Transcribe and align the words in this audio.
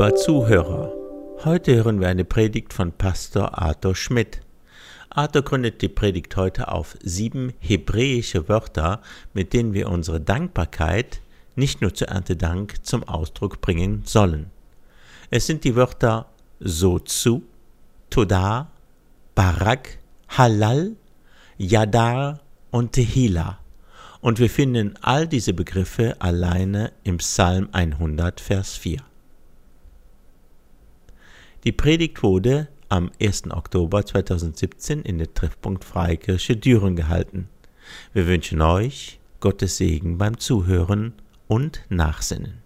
Lieber 0.00 0.14
Zuhörer, 0.14 0.92
heute 1.44 1.74
hören 1.74 2.00
wir 2.00 2.06
eine 2.06 2.24
Predigt 2.24 2.72
von 2.72 2.92
Pastor 2.92 3.58
Arthur 3.58 3.96
Schmidt. 3.96 4.42
Arthur 5.10 5.42
gründet 5.42 5.82
die 5.82 5.88
Predigt 5.88 6.36
heute 6.36 6.70
auf 6.70 6.96
sieben 7.02 7.52
hebräische 7.58 8.48
Wörter, 8.48 9.02
mit 9.34 9.52
denen 9.52 9.74
wir 9.74 9.88
unsere 9.88 10.20
Dankbarkeit 10.20 11.20
nicht 11.56 11.80
nur 11.80 11.94
zur 11.94 12.10
Erntedank 12.10 12.86
zum 12.86 13.02
Ausdruck 13.02 13.60
bringen 13.60 14.02
sollen. 14.04 14.52
Es 15.30 15.48
sind 15.48 15.64
die 15.64 15.74
Wörter 15.74 16.26
Sozu, 16.60 17.42
Toda, 18.08 18.70
Barak, 19.34 19.98
Halal, 20.28 20.92
Yadar 21.56 22.38
und 22.70 22.92
Tehila. 22.92 23.58
Und 24.20 24.38
wir 24.38 24.48
finden 24.48 24.94
all 25.02 25.26
diese 25.26 25.54
Begriffe 25.54 26.14
alleine 26.20 26.92
im 27.02 27.16
Psalm 27.16 27.68
100, 27.72 28.40
Vers 28.40 28.76
4. 28.76 29.07
Die 31.64 31.72
Predigt 31.72 32.22
wurde 32.22 32.68
am 32.88 33.10
1. 33.20 33.50
Oktober 33.50 34.06
2017 34.06 35.02
in 35.02 35.18
der 35.18 35.34
Treffpunkt 35.34 35.84
Freikirche 35.84 36.56
Düren 36.56 36.94
gehalten. 36.94 37.48
Wir 38.12 38.28
wünschen 38.28 38.62
euch 38.62 39.18
Gottes 39.40 39.76
Segen 39.76 40.18
beim 40.18 40.38
Zuhören 40.38 41.14
und 41.48 41.82
Nachsinnen. 41.88 42.62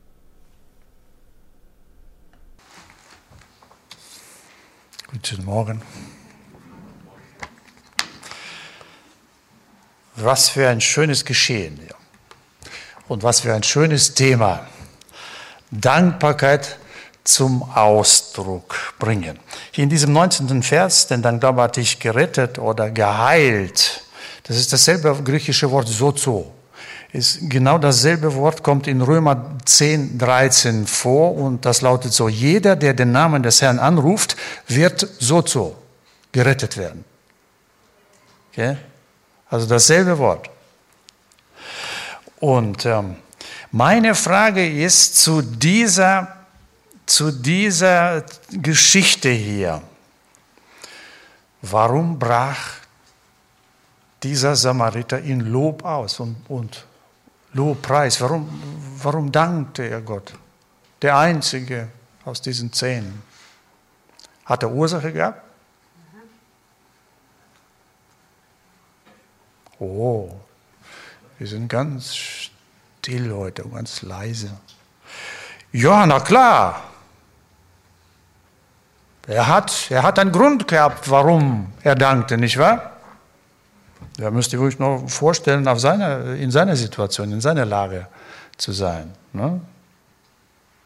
Guten 5.10 5.44
Morgen. 5.46 5.80
Was 10.16 10.50
für 10.50 10.68
ein 10.68 10.82
schönes 10.82 11.24
Geschehen. 11.24 11.80
Und 13.08 13.22
was 13.22 13.40
für 13.40 13.54
ein 13.54 13.62
schönes 13.62 14.12
Thema. 14.12 14.66
Dankbarkeit 15.70 16.78
zum 17.24 17.62
Ausdruck 17.62 18.76
bringen. 19.02 19.36
Hier 19.72 19.82
in 19.82 19.90
diesem 19.90 20.12
19. 20.12 20.62
Vers, 20.62 21.08
denn 21.08 21.22
dann 21.22 21.40
glaube 21.40 21.68
ich 21.76 21.98
gerettet 21.98 22.60
oder 22.60 22.88
geheilt, 22.88 24.04
das 24.44 24.56
ist 24.56 24.72
dasselbe 24.72 25.20
griechische 25.24 25.68
Wort 25.72 25.88
sozo. 25.88 26.52
Ist 27.12 27.50
genau 27.50 27.78
dasselbe 27.78 28.32
Wort 28.36 28.62
kommt 28.62 28.86
in 28.86 29.02
Römer 29.02 29.58
10, 29.64 30.18
13 30.18 30.86
vor 30.86 31.34
und 31.34 31.66
das 31.66 31.80
lautet 31.80 32.12
so, 32.12 32.28
jeder, 32.28 32.76
der 32.76 32.94
den 32.94 33.10
Namen 33.10 33.42
des 33.42 33.60
Herrn 33.60 33.80
anruft, 33.80 34.36
wird 34.68 35.06
sozo 35.18 35.76
gerettet 36.30 36.76
werden. 36.76 37.04
Okay? 38.52 38.76
Also 39.50 39.66
dasselbe 39.66 40.16
Wort. 40.18 40.48
Und 42.38 42.86
ähm, 42.86 43.16
meine 43.72 44.14
Frage 44.14 44.64
ist 44.66 45.16
zu 45.16 45.42
dieser, 45.42 46.41
zu 47.12 47.30
dieser 47.30 48.24
Geschichte 48.50 49.28
hier. 49.28 49.82
Warum 51.60 52.18
brach 52.18 52.76
dieser 54.22 54.56
Samariter 54.56 55.18
in 55.20 55.40
Lob 55.40 55.84
aus 55.84 56.20
und, 56.20 56.36
und 56.48 56.86
Lobpreis? 57.52 58.18
Warum, 58.22 58.48
warum 58.96 59.30
dankte 59.30 59.82
er 59.82 60.00
Gott? 60.00 60.32
Der 61.02 61.18
Einzige 61.18 61.88
aus 62.24 62.40
diesen 62.40 62.72
zehn. 62.72 63.22
Hat 64.46 64.62
er 64.62 64.72
Ursache 64.72 65.12
gehabt? 65.12 65.42
Oh, 69.78 70.30
wir 71.38 71.46
sind 71.46 71.68
ganz 71.68 72.14
still 72.14 73.30
heute, 73.34 73.68
ganz 73.68 74.00
leise. 74.00 74.50
Ja, 75.72 76.06
na 76.06 76.18
klar. 76.18 76.91
Er 79.26 79.46
hat, 79.46 79.90
er 79.90 80.02
hat 80.02 80.18
einen 80.18 80.32
Grund 80.32 80.66
gehabt, 80.66 81.08
warum 81.10 81.72
er 81.82 81.94
dankte, 81.94 82.36
nicht 82.36 82.58
wahr? 82.58 82.92
Da 84.16 84.30
müsst 84.30 84.52
ihr 84.52 84.60
euch 84.60 84.78
nur 84.78 85.08
vorstellen, 85.08 85.66
auf 85.68 85.80
seine, 85.80 86.36
in 86.36 86.50
seiner 86.50 86.76
Situation, 86.76 87.32
in 87.32 87.40
seiner 87.40 87.64
Lage 87.64 88.06
zu 88.56 88.72
sein. 88.72 89.12
Ne? 89.32 89.60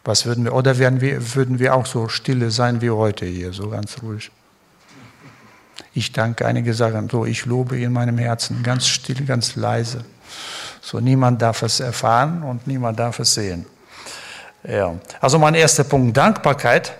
Was 0.04 0.26
würden 0.26 0.44
wir, 0.44 0.54
oder 0.54 0.78
werden 0.78 1.00
wir, 1.00 1.34
würden 1.34 1.58
wir 1.58 1.74
auch 1.74 1.86
so 1.86 2.08
stille 2.08 2.50
sein 2.50 2.80
wie 2.80 2.90
heute 2.90 3.26
hier, 3.26 3.52
so 3.52 3.70
ganz 3.70 3.96
ruhig? 4.02 4.30
Ich 5.94 6.12
danke, 6.12 6.46
einige 6.46 6.74
sagen 6.74 7.08
so, 7.10 7.24
ich 7.24 7.46
lobe 7.46 7.78
in 7.78 7.92
meinem 7.92 8.18
Herzen, 8.18 8.62
ganz 8.62 8.86
still, 8.86 9.24
ganz 9.24 9.56
leise. 9.56 10.04
So, 10.82 11.00
niemand 11.00 11.40
darf 11.40 11.62
es 11.62 11.80
erfahren 11.80 12.42
und 12.42 12.66
niemand 12.66 12.98
darf 12.98 13.18
es 13.18 13.34
sehen. 13.34 13.66
Ja. 14.62 14.94
Also 15.20 15.38
mein 15.38 15.54
erster 15.54 15.84
Punkt, 15.84 16.16
Dankbarkeit 16.16 16.92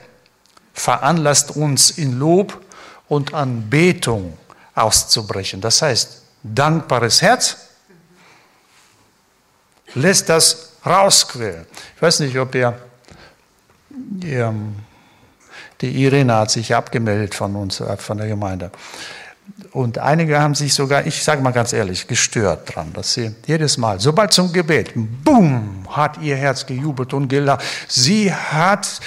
veranlasst 0.77 1.57
uns 1.57 1.91
in 1.91 2.19
Lob 2.19 2.61
und 3.09 3.35
Anbetung 3.35 4.37
auszubrechen. 4.75 5.61
Das 5.61 5.83
heißt, 5.83 6.23
dankbares 6.43 7.23
Herz 7.23 7.57
lässt 9.95 10.29
das 10.29 10.73
rausquellen. 10.85 11.67
Ich 11.97 12.03
weiß 12.03 12.21
nicht, 12.21 12.39
ob 12.39 12.55
ihr, 12.55 12.79
ihr 14.23 14.55
die 15.81 16.05
Irene 16.05 16.35
hat 16.35 16.51
sich 16.51 16.75
abgemeldet 16.75 17.35
von 17.35 17.57
uns, 17.57 17.81
äh, 17.81 17.97
von 17.97 18.19
der 18.19 18.29
Gemeinde. 18.29 18.71
Und 19.73 19.99
einige 19.99 20.41
haben 20.41 20.55
sich 20.55 20.75
sogar, 20.75 21.07
ich 21.07 21.23
sage 21.23 21.41
mal 21.41 21.53
ganz 21.53 21.73
ehrlich, 21.73 22.07
gestört 22.07 22.75
dran, 22.75 22.93
dass 22.93 23.15
sie 23.15 23.35
jedes 23.47 23.79
Mal, 23.79 24.01
sobald 24.01 24.33
zum 24.33 24.53
Gebet, 24.53 24.93
boom, 24.95 25.87
hat 25.91 26.19
ihr 26.21 26.37
Herz 26.37 26.67
gejubelt 26.67 27.13
und 27.13 27.29
gelacht. 27.29 27.65
Sie 27.87 28.33
hat 28.33 29.01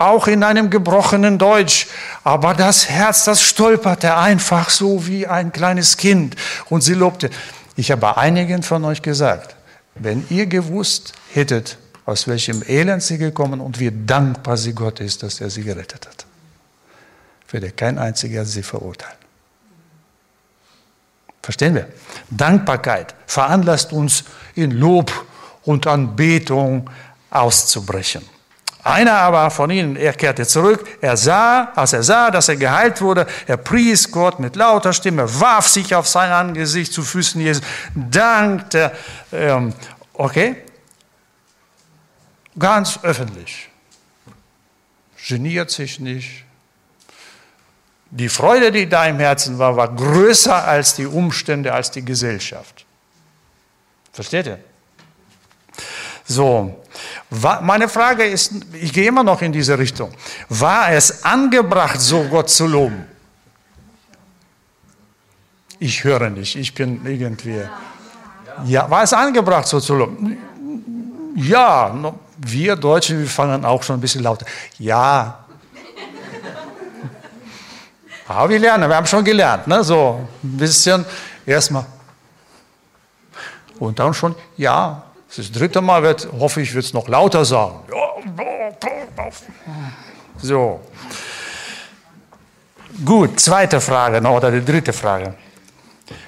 auch 0.00 0.26
in 0.26 0.42
einem 0.42 0.70
gebrochenen 0.70 1.38
Deutsch, 1.38 1.86
aber 2.24 2.54
das 2.54 2.88
Herz, 2.88 3.24
das 3.24 3.42
stolperte 3.42 4.16
einfach 4.16 4.70
so 4.70 5.06
wie 5.06 5.26
ein 5.26 5.52
kleines 5.52 5.96
Kind 5.96 6.36
und 6.70 6.82
sie 6.82 6.94
lobte. 6.94 7.30
Ich 7.76 7.90
habe 7.90 8.16
einigen 8.16 8.62
von 8.62 8.84
euch 8.84 9.02
gesagt, 9.02 9.54
wenn 9.94 10.24
ihr 10.30 10.46
gewusst 10.46 11.12
hättet, 11.32 11.76
aus 12.06 12.26
welchem 12.26 12.62
Elend 12.66 13.02
sie 13.02 13.18
gekommen 13.18 13.60
und 13.60 13.78
wie 13.78 13.92
dankbar 13.92 14.56
sie 14.56 14.72
Gott 14.72 15.00
ist, 15.00 15.22
dass 15.22 15.40
er 15.40 15.50
sie 15.50 15.62
gerettet 15.62 16.06
hat. 16.06 16.26
Würde 17.50 17.70
kein 17.70 17.98
einziger 17.98 18.44
sie 18.44 18.62
verurteilen. 18.62 19.16
Verstehen 21.42 21.74
wir? 21.74 21.88
Dankbarkeit 22.30 23.14
veranlasst 23.26 23.92
uns 23.92 24.24
in 24.54 24.70
Lob 24.70 25.12
und 25.64 25.86
Anbetung 25.86 26.88
auszubrechen. 27.30 28.22
Einer 28.82 29.14
aber 29.14 29.50
von 29.50 29.70
ihnen, 29.70 29.96
er 29.96 30.12
kehrte 30.14 30.46
zurück, 30.46 30.86
er 31.00 31.16
sah, 31.16 31.72
als 31.74 31.92
er 31.92 32.02
sah, 32.02 32.30
dass 32.30 32.48
er 32.48 32.56
geheilt 32.56 33.00
wurde, 33.00 33.26
er 33.46 33.56
pries 33.56 34.10
Gott 34.10 34.40
mit 34.40 34.56
lauter 34.56 34.92
Stimme, 34.92 35.40
warf 35.40 35.68
sich 35.68 35.94
auf 35.94 36.08
sein 36.08 36.32
Angesicht 36.32 36.92
zu 36.92 37.02
Füßen 37.02 37.40
Jesus, 37.40 37.62
dankte, 37.94 38.92
ähm, 39.32 39.74
okay, 40.14 40.56
Ganz 42.58 42.98
öffentlich. 43.02 43.68
Geniert 45.28 45.70
sich 45.70 46.00
nicht. 46.00 46.44
Die 48.10 48.28
Freude, 48.28 48.72
die 48.72 48.88
da 48.88 49.06
im 49.06 49.18
Herzen 49.18 49.58
war, 49.58 49.76
war 49.76 49.94
größer 49.94 50.64
als 50.66 50.94
die 50.94 51.06
Umstände, 51.06 51.72
als 51.72 51.90
die 51.90 52.04
Gesellschaft. 52.04 52.84
Versteht 54.12 54.46
ihr? 54.46 54.58
So, 56.30 56.72
meine 57.60 57.88
Frage 57.88 58.24
ist, 58.24 58.52
ich 58.72 58.92
gehe 58.92 59.08
immer 59.08 59.24
noch 59.24 59.42
in 59.42 59.50
diese 59.50 59.76
Richtung. 59.76 60.12
War 60.48 60.92
es 60.92 61.24
angebracht, 61.24 62.00
so 62.00 62.22
Gott 62.30 62.48
zu 62.48 62.68
loben? 62.68 63.04
Ich 65.80 66.04
höre 66.04 66.30
nicht, 66.30 66.54
ich 66.54 66.72
bin 66.72 67.04
irgendwie. 67.04 67.62
Ja, 68.64 68.88
war 68.88 69.02
es 69.02 69.12
angebracht, 69.12 69.66
so 69.66 69.80
zu 69.80 69.96
loben? 69.96 70.38
Ja, 71.34 71.92
wir 72.36 72.76
Deutschen, 72.76 73.18
wir 73.18 73.26
fangen 73.26 73.64
auch 73.64 73.82
schon 73.82 73.96
ein 73.96 74.00
bisschen 74.00 74.22
lauter. 74.22 74.46
Ja. 74.78 75.46
Aber 78.28 78.50
wir 78.50 78.60
lernen, 78.60 78.88
wir 78.88 78.94
haben 78.94 79.06
schon 79.06 79.24
gelernt, 79.24 79.66
ne? 79.66 79.82
so 79.82 80.28
ein 80.44 80.56
bisschen 80.58 81.04
erstmal. 81.44 81.86
Und 83.80 83.98
dann 83.98 84.14
schon, 84.14 84.36
ja, 84.56 85.09
das 85.36 85.52
dritte 85.52 85.80
Mal 85.80 86.02
wird, 86.02 86.28
hoffe 86.38 86.60
ich, 86.60 86.74
wird 86.74 86.84
es 86.84 86.92
noch 86.92 87.08
lauter 87.08 87.44
sagen. 87.44 87.80
So. 90.42 90.80
Gut, 93.04 93.40
zweite 93.40 93.80
Frage 93.80 94.20
noch, 94.20 94.36
oder 94.36 94.50
die 94.50 94.64
dritte 94.64 94.92
Frage. 94.92 95.34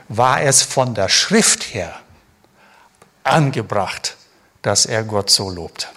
War 0.08 0.42
es 0.42 0.62
von 0.62 0.94
der 0.94 1.08
Schrift 1.08 1.74
her 1.74 1.92
angebracht, 3.24 4.16
dass 4.62 4.86
er 4.86 5.02
Gott 5.02 5.30
so 5.30 5.50
lobt? 5.50 5.88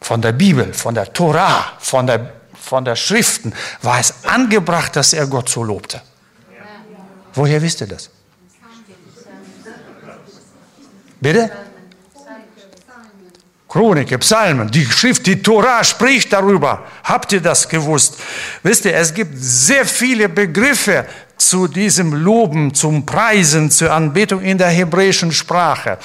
von 0.00 0.22
der 0.22 0.32
Bibel, 0.32 0.72
von 0.72 0.94
der 0.94 1.12
Torah, 1.12 1.72
von 1.78 2.06
der, 2.06 2.32
von 2.54 2.84
der 2.84 2.96
Schriften, 2.96 3.52
war 3.82 3.98
es 3.98 4.24
angebracht, 4.24 4.96
dass 4.96 5.12
er 5.12 5.26
Gott 5.26 5.48
so 5.48 5.62
lobte. 5.62 6.00
Woher 7.34 7.60
wisst 7.62 7.80
ihr 7.80 7.86
das? 7.86 8.10
Chronike, 13.68 14.18
Psalmen, 14.18 14.70
die 14.70 14.86
Schrift, 14.86 15.26
die 15.26 15.42
Tora 15.42 15.84
spricht 15.84 16.32
darüber. 16.32 16.86
Habt 17.04 17.32
ihr 17.32 17.42
das 17.42 17.68
gewusst? 17.68 18.16
Wisst 18.62 18.86
ihr, 18.86 18.96
es 18.96 19.12
gibt 19.12 19.34
sehr 19.36 19.84
viele 19.84 20.30
Begriffe 20.30 21.06
zu 21.36 21.68
diesem 21.68 22.14
Loben, 22.14 22.72
zum 22.72 23.04
Preisen, 23.04 23.70
zur 23.70 23.92
Anbetung 23.92 24.40
in 24.40 24.56
der 24.56 24.68
hebräischen 24.68 25.32
Sprache. 25.32 25.98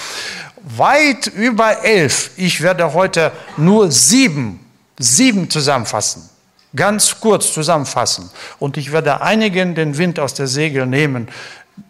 Weit 0.62 1.28
über 1.28 1.84
elf. 1.84 2.32
Ich 2.36 2.62
werde 2.62 2.94
heute 2.94 3.32
nur 3.56 3.90
sieben, 3.90 4.60
sieben 5.00 5.50
zusammenfassen. 5.50 6.30
Ganz 6.76 7.20
kurz 7.20 7.54
zusammenfassen. 7.54 8.30
Und 8.60 8.76
ich 8.76 8.92
werde 8.92 9.22
einigen 9.22 9.74
den 9.74 9.98
Wind 9.98 10.20
aus 10.20 10.34
der 10.34 10.48
Segel 10.48 10.86
nehmen, 10.86 11.30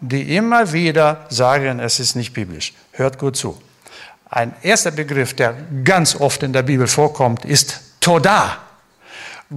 die 0.00 0.36
immer 0.36 0.72
wieder 0.72 1.26
sagen, 1.30 1.80
es 1.80 1.98
ist 1.98 2.14
nicht 2.14 2.32
biblisch. 2.32 2.74
Hört 2.92 3.18
gut 3.18 3.36
zu. 3.36 3.60
Ein 4.34 4.52
erster 4.62 4.90
Begriff, 4.90 5.34
der 5.34 5.54
ganz 5.84 6.16
oft 6.16 6.42
in 6.42 6.52
der 6.52 6.64
Bibel 6.64 6.88
vorkommt, 6.88 7.44
ist 7.44 7.80
Toda. 8.00 8.56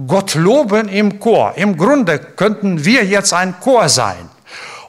Gott 0.06 0.36
loben 0.36 0.88
im 0.88 1.18
Chor. 1.18 1.54
Im 1.56 1.76
Grunde 1.76 2.20
könnten 2.20 2.84
wir 2.84 3.04
jetzt 3.04 3.32
ein 3.32 3.58
Chor 3.58 3.88
sein. 3.88 4.30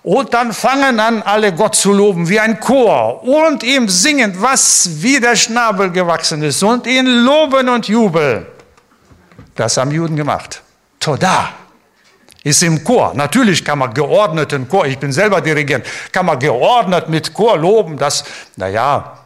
Und 0.04 0.36
dann 0.36 0.54
fangen 0.54 1.00
an, 1.00 1.24
alle 1.24 1.52
Gott 1.54 1.74
zu 1.74 1.92
loben 1.92 2.30
wie 2.30 2.40
ein 2.40 2.60
Chor 2.60 3.24
und 3.24 3.64
ihm 3.64 3.90
singen, 3.90 4.36
was 4.38 4.88
wie 5.02 5.20
der 5.20 5.36
Schnabel 5.36 5.90
gewachsen 5.90 6.44
ist 6.44 6.62
und 6.62 6.86
ihn 6.86 7.08
loben 7.08 7.68
und 7.68 7.88
jubeln. 7.88 8.46
Das 9.56 9.76
haben 9.78 9.90
Juden 9.90 10.16
gemacht. 10.16 10.62
Toda 11.00 11.50
ist 12.44 12.62
im 12.62 12.84
Chor. 12.84 13.16
Natürlich 13.16 13.66
kann 13.66 13.80
man 13.80 13.92
geordneten 13.92 14.70
Chor, 14.70 14.86
ich 14.86 15.00
bin 15.00 15.12
selber 15.12 15.42
Dirigent, 15.42 15.84
kann 16.12 16.28
man 16.28 16.38
geordnet 16.38 17.10
mit 17.10 17.34
Chor 17.34 17.58
loben, 17.58 17.98
das, 17.98 18.24
naja, 18.56 19.20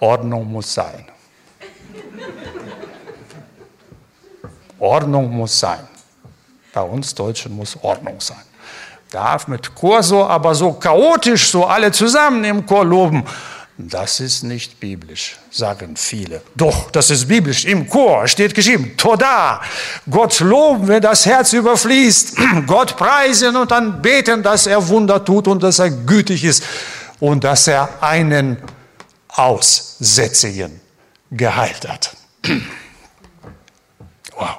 Ordnung 0.00 0.50
muss 0.50 0.72
sein. 0.74 1.04
Ordnung 4.78 5.30
muss 5.30 5.60
sein. 5.60 5.86
Bei 6.72 6.82
uns 6.82 7.14
Deutschen 7.14 7.54
muss 7.54 7.76
Ordnung 7.82 8.18
sein. 8.20 8.42
Darf 9.10 9.46
mit 9.48 9.74
Chor 9.74 10.02
so, 10.02 10.24
aber 10.24 10.54
so 10.54 10.72
chaotisch, 10.72 11.50
so 11.50 11.66
alle 11.66 11.92
zusammen 11.92 12.44
im 12.44 12.64
Chor 12.64 12.84
loben, 12.84 13.24
das 13.76 14.20
ist 14.20 14.42
nicht 14.42 14.78
biblisch, 14.78 15.38
sagen 15.50 15.96
viele. 15.96 16.42
Doch, 16.54 16.90
das 16.90 17.10
ist 17.10 17.26
biblisch. 17.26 17.64
Im 17.64 17.88
Chor 17.88 18.28
steht 18.28 18.54
geschrieben, 18.54 18.94
Toda. 18.96 19.60
Gott 20.08 20.38
loben, 20.40 20.86
wenn 20.86 21.00
das 21.00 21.24
Herz 21.24 21.52
überfließt. 21.52 22.36
Gott 22.66 22.96
preisen 22.96 23.56
und 23.56 23.70
dann 23.70 24.02
beten, 24.02 24.42
dass 24.42 24.66
er 24.66 24.86
Wunder 24.88 25.24
tut 25.24 25.48
und 25.48 25.62
dass 25.62 25.78
er 25.78 25.90
gütig 25.90 26.44
ist 26.44 26.62
und 27.20 27.42
dass 27.42 27.66
er 27.68 28.02
einen 28.02 28.58
Aussätzigen 29.34 30.80
geheilt 31.30 31.88
hat. 31.88 32.16
Wow. 34.36 34.58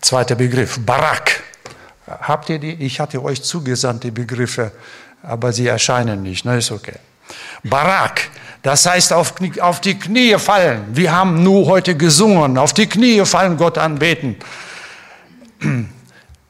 Zweiter 0.00 0.34
Begriff, 0.34 0.78
Barak. 0.84 1.42
Habt 2.06 2.48
ihr 2.48 2.58
die? 2.58 2.72
Ich 2.72 2.98
hatte 2.98 3.22
euch 3.22 3.42
zugesandt, 3.42 4.04
die 4.04 4.10
Begriffe, 4.10 4.72
aber 5.22 5.52
sie 5.52 5.68
erscheinen 5.68 6.22
nicht. 6.22 6.44
Na, 6.44 6.56
ist 6.56 6.72
okay. 6.72 6.96
Barak, 7.62 8.28
das 8.62 8.86
heißt 8.86 9.12
auf, 9.12 9.34
auf 9.60 9.80
die 9.80 9.98
Knie 9.98 10.36
fallen. 10.38 10.84
Wir 10.96 11.12
haben 11.12 11.42
nur 11.42 11.66
heute 11.66 11.96
gesungen, 11.96 12.58
auf 12.58 12.72
die 12.72 12.88
Knie 12.88 13.24
fallen, 13.24 13.56
Gott 13.56 13.78
anbeten. 13.78 14.36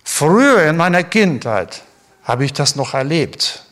Früher 0.04 0.62
in 0.68 0.76
meiner 0.76 1.04
Kindheit 1.04 1.82
habe 2.24 2.44
ich 2.44 2.52
das 2.52 2.76
noch 2.76 2.94
erlebt. 2.94 3.64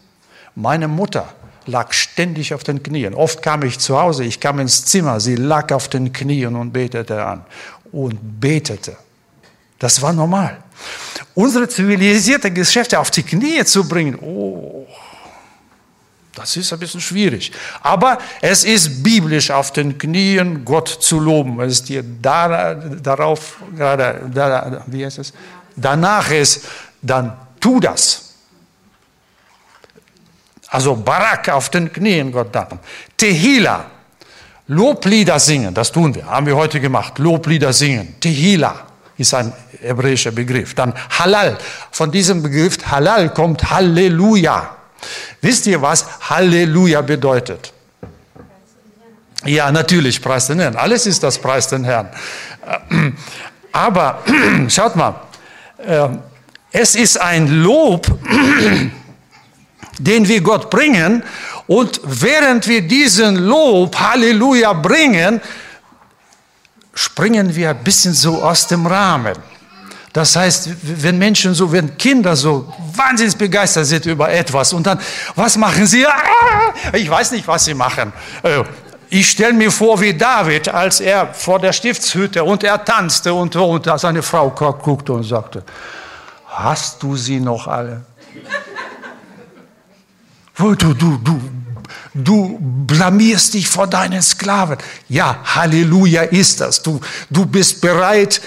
Meine 0.54 0.88
Mutter 0.88 1.32
lag 1.68 1.92
ständig 1.92 2.54
auf 2.54 2.64
den 2.64 2.82
Knien. 2.82 3.14
Oft 3.14 3.42
kam 3.42 3.62
ich 3.62 3.78
zu 3.78 3.98
Hause, 4.00 4.24
ich 4.24 4.40
kam 4.40 4.58
ins 4.58 4.84
Zimmer, 4.86 5.20
sie 5.20 5.36
lag 5.36 5.72
auf 5.72 5.88
den 5.88 6.12
Knien 6.12 6.56
und 6.56 6.72
betete 6.72 7.24
an 7.24 7.44
und 7.92 8.18
betete. 8.40 8.96
Das 9.78 10.02
war 10.02 10.12
normal. 10.12 10.58
Unsere 11.34 11.68
zivilisierte 11.68 12.50
Geschäfte 12.50 12.98
auf 12.98 13.10
die 13.10 13.22
Knie 13.22 13.64
zu 13.64 13.86
bringen, 13.86 14.18
oh, 14.20 14.86
das 16.34 16.56
ist 16.56 16.72
ein 16.72 16.78
bisschen 16.78 17.00
schwierig. 17.00 17.52
Aber 17.82 18.18
es 18.40 18.64
ist 18.64 19.02
biblisch, 19.02 19.50
auf 19.50 19.72
den 19.72 19.98
Knien 19.98 20.64
Gott 20.64 20.88
zu 20.88 21.18
loben. 21.18 21.60
Es 21.60 21.74
ist 21.74 21.88
dir 21.88 22.02
da, 22.02 22.74
darauf 22.74 23.56
gerade, 23.76 24.30
da, 24.32 24.84
wie 24.86 25.04
heißt 25.04 25.18
es? 25.18 25.32
Danach 25.74 26.30
ist, 26.30 26.64
dann 27.02 27.36
tu 27.60 27.80
das. 27.80 28.27
Also 30.70 30.94
Barak 30.94 31.48
auf 31.48 31.70
den 31.70 31.92
Knien 31.92 32.30
Gott 32.30 32.54
danken. 32.54 32.78
Tehila, 33.16 33.86
Loblieder 34.66 35.38
singen, 35.38 35.72
das 35.72 35.90
tun 35.90 36.14
wir, 36.14 36.26
haben 36.26 36.46
wir 36.46 36.54
heute 36.54 36.78
gemacht. 36.78 37.18
Loblieder 37.18 37.72
singen. 37.72 38.16
Tehila 38.20 38.74
ist 39.16 39.32
ein 39.32 39.52
hebräischer 39.80 40.30
Begriff. 40.30 40.74
Dann 40.74 40.92
Halal, 41.18 41.56
von 41.90 42.10
diesem 42.10 42.42
Begriff 42.42 42.76
Halal 42.86 43.32
kommt 43.32 43.70
Halleluja. 43.70 44.76
Wisst 45.40 45.66
ihr, 45.66 45.80
was 45.80 46.04
Halleluja 46.28 47.00
bedeutet? 47.00 47.72
Ja, 49.44 49.70
natürlich, 49.70 50.20
Preis 50.20 50.48
den 50.48 50.60
Herrn. 50.60 50.76
Alles 50.76 51.06
ist 51.06 51.22
das 51.22 51.38
Preis 51.38 51.68
den 51.68 51.84
Herrn. 51.84 52.10
Aber 53.72 54.22
schaut 54.68 54.96
mal, 54.96 55.14
ähm, 55.82 56.18
es 56.72 56.94
ist 56.94 57.18
ein 57.18 57.62
Lob, 57.62 58.06
den 59.98 60.26
wir 60.28 60.40
Gott 60.40 60.70
bringen. 60.70 61.22
Und 61.66 62.00
während 62.04 62.66
wir 62.66 62.82
diesen 62.82 63.36
Lob, 63.36 63.98
Halleluja, 63.98 64.72
bringen, 64.72 65.40
springen 66.94 67.54
wir 67.54 67.70
ein 67.70 67.84
bisschen 67.84 68.12
so 68.12 68.42
aus 68.42 68.66
dem 68.66 68.86
Rahmen. 68.86 69.34
Das 70.12 70.34
heißt, 70.34 70.70
wenn 70.82 71.18
Menschen 71.18 71.54
so, 71.54 71.70
wenn 71.70 71.96
Kinder 71.96 72.34
so 72.34 72.72
wahnsinnig 72.94 73.36
begeistert 73.36 73.86
sind 73.86 74.06
über 74.06 74.30
etwas 74.30 74.72
und 74.72 74.86
dann, 74.86 74.98
was 75.36 75.56
machen 75.56 75.86
sie? 75.86 76.06
Ah, 76.06 76.72
ich 76.92 77.08
weiß 77.08 77.32
nicht, 77.32 77.46
was 77.46 77.66
sie 77.66 77.74
machen. 77.74 78.12
Äh, 78.42 78.64
ich 79.10 79.30
stelle 79.30 79.52
mir 79.52 79.70
vor, 79.70 80.00
wie 80.00 80.12
David, 80.12 80.68
als 80.68 81.00
er 81.00 81.32
vor 81.32 81.58
der 81.58 81.72
Stiftshütte 81.72 82.42
und 82.44 82.64
er 82.64 82.84
tanzte 82.84 83.32
und, 83.32 83.54
und 83.56 83.88
seine 83.96 84.22
Frau 84.22 84.50
guckte 84.50 85.12
und 85.12 85.22
sagte, 85.22 85.62
hast 86.46 87.02
du 87.02 87.16
sie 87.16 87.40
noch 87.40 87.66
alle? 87.66 88.02
Du, 90.58 90.74
du, 90.74 90.92
du, 90.92 91.40
du 92.14 92.58
blamierst 92.60 93.54
dich 93.54 93.68
vor 93.68 93.86
deinen 93.86 94.20
Sklaven. 94.22 94.76
Ja, 95.08 95.38
Halleluja 95.44 96.22
ist 96.22 96.60
das. 96.60 96.82
Du, 96.82 97.00
du 97.30 97.46
bist 97.46 97.80
bereit, 97.80 98.40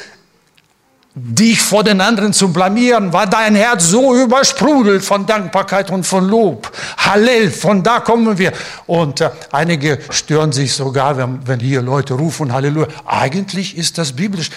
dich 1.15 1.61
vor 1.61 1.85
den 1.85 2.01
anderen 2.01 2.33
zu 2.33 2.51
blamieren, 2.51 3.13
weil 3.13 3.27
dein 3.27 3.55
Herz 3.55 3.85
so 3.85 4.13
übersprudelt 4.13 5.05
von 5.05 5.25
Dankbarkeit 5.25 5.89
und 5.89 6.05
von 6.05 6.27
Lob. 6.27 6.71
Hallel, 6.97 7.49
von 7.49 7.81
da 7.81 8.01
kommen 8.01 8.37
wir. 8.37 8.51
Und 8.87 9.21
äh, 9.21 9.29
einige 9.53 9.99
stören 10.09 10.51
sich 10.51 10.73
sogar, 10.73 11.15
wenn, 11.15 11.47
wenn 11.47 11.61
hier 11.61 11.81
Leute 11.81 12.13
rufen 12.13 12.51
Halleluja. 12.51 12.87
Eigentlich 13.05 13.77
ist 13.77 13.97
das 13.97 14.13
biblisch. 14.13 14.49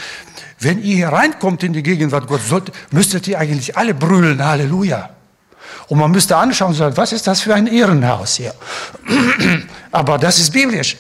Wenn 0.59 0.83
ihr 0.83 0.97
hier 0.97 1.09
reinkommt 1.09 1.63
in 1.63 1.73
die 1.73 1.85
Gegenwart 1.85 2.27
Gottes, 2.27 2.53
müsstet 2.91 3.29
ihr 3.29 3.39
eigentlich 3.39 3.77
alle 3.77 3.95
brüllen 3.95 4.45
Halleluja. 4.45 5.14
Und 5.89 5.99
man 5.99 6.11
müsste 6.11 6.37
anschauen, 6.37 6.75
sagen, 6.75 6.97
was 6.97 7.13
ist 7.13 7.27
das 7.27 7.43
für 7.43 7.55
ein 7.55 7.67
Ehrenhaus 7.67 8.37
hier? 8.37 8.55
Aber 9.93 10.19
das 10.19 10.39
ist 10.39 10.53
biblisch. 10.53 10.97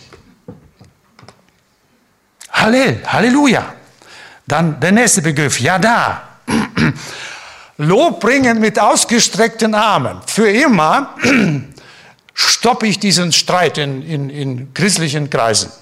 Hallel, 2.50 3.00
Halleluja. 3.06 3.74
Dann 4.46 4.78
der 4.78 4.92
nächste 4.92 5.22
Begriff, 5.22 5.58
ja 5.60 5.78
da. 5.78 6.22
Lob 7.78 8.20
bringen 8.20 8.60
mit 8.60 8.78
ausgestreckten 8.78 9.74
Armen. 9.74 10.20
Für 10.26 10.48
immer 10.48 11.14
stoppe 12.34 12.86
ich 12.86 12.98
diesen 13.00 13.32
Streit 13.32 13.78
in, 13.78 14.02
in, 14.02 14.30
in 14.30 14.74
christlichen 14.74 15.28
Kreisen. 15.30 15.72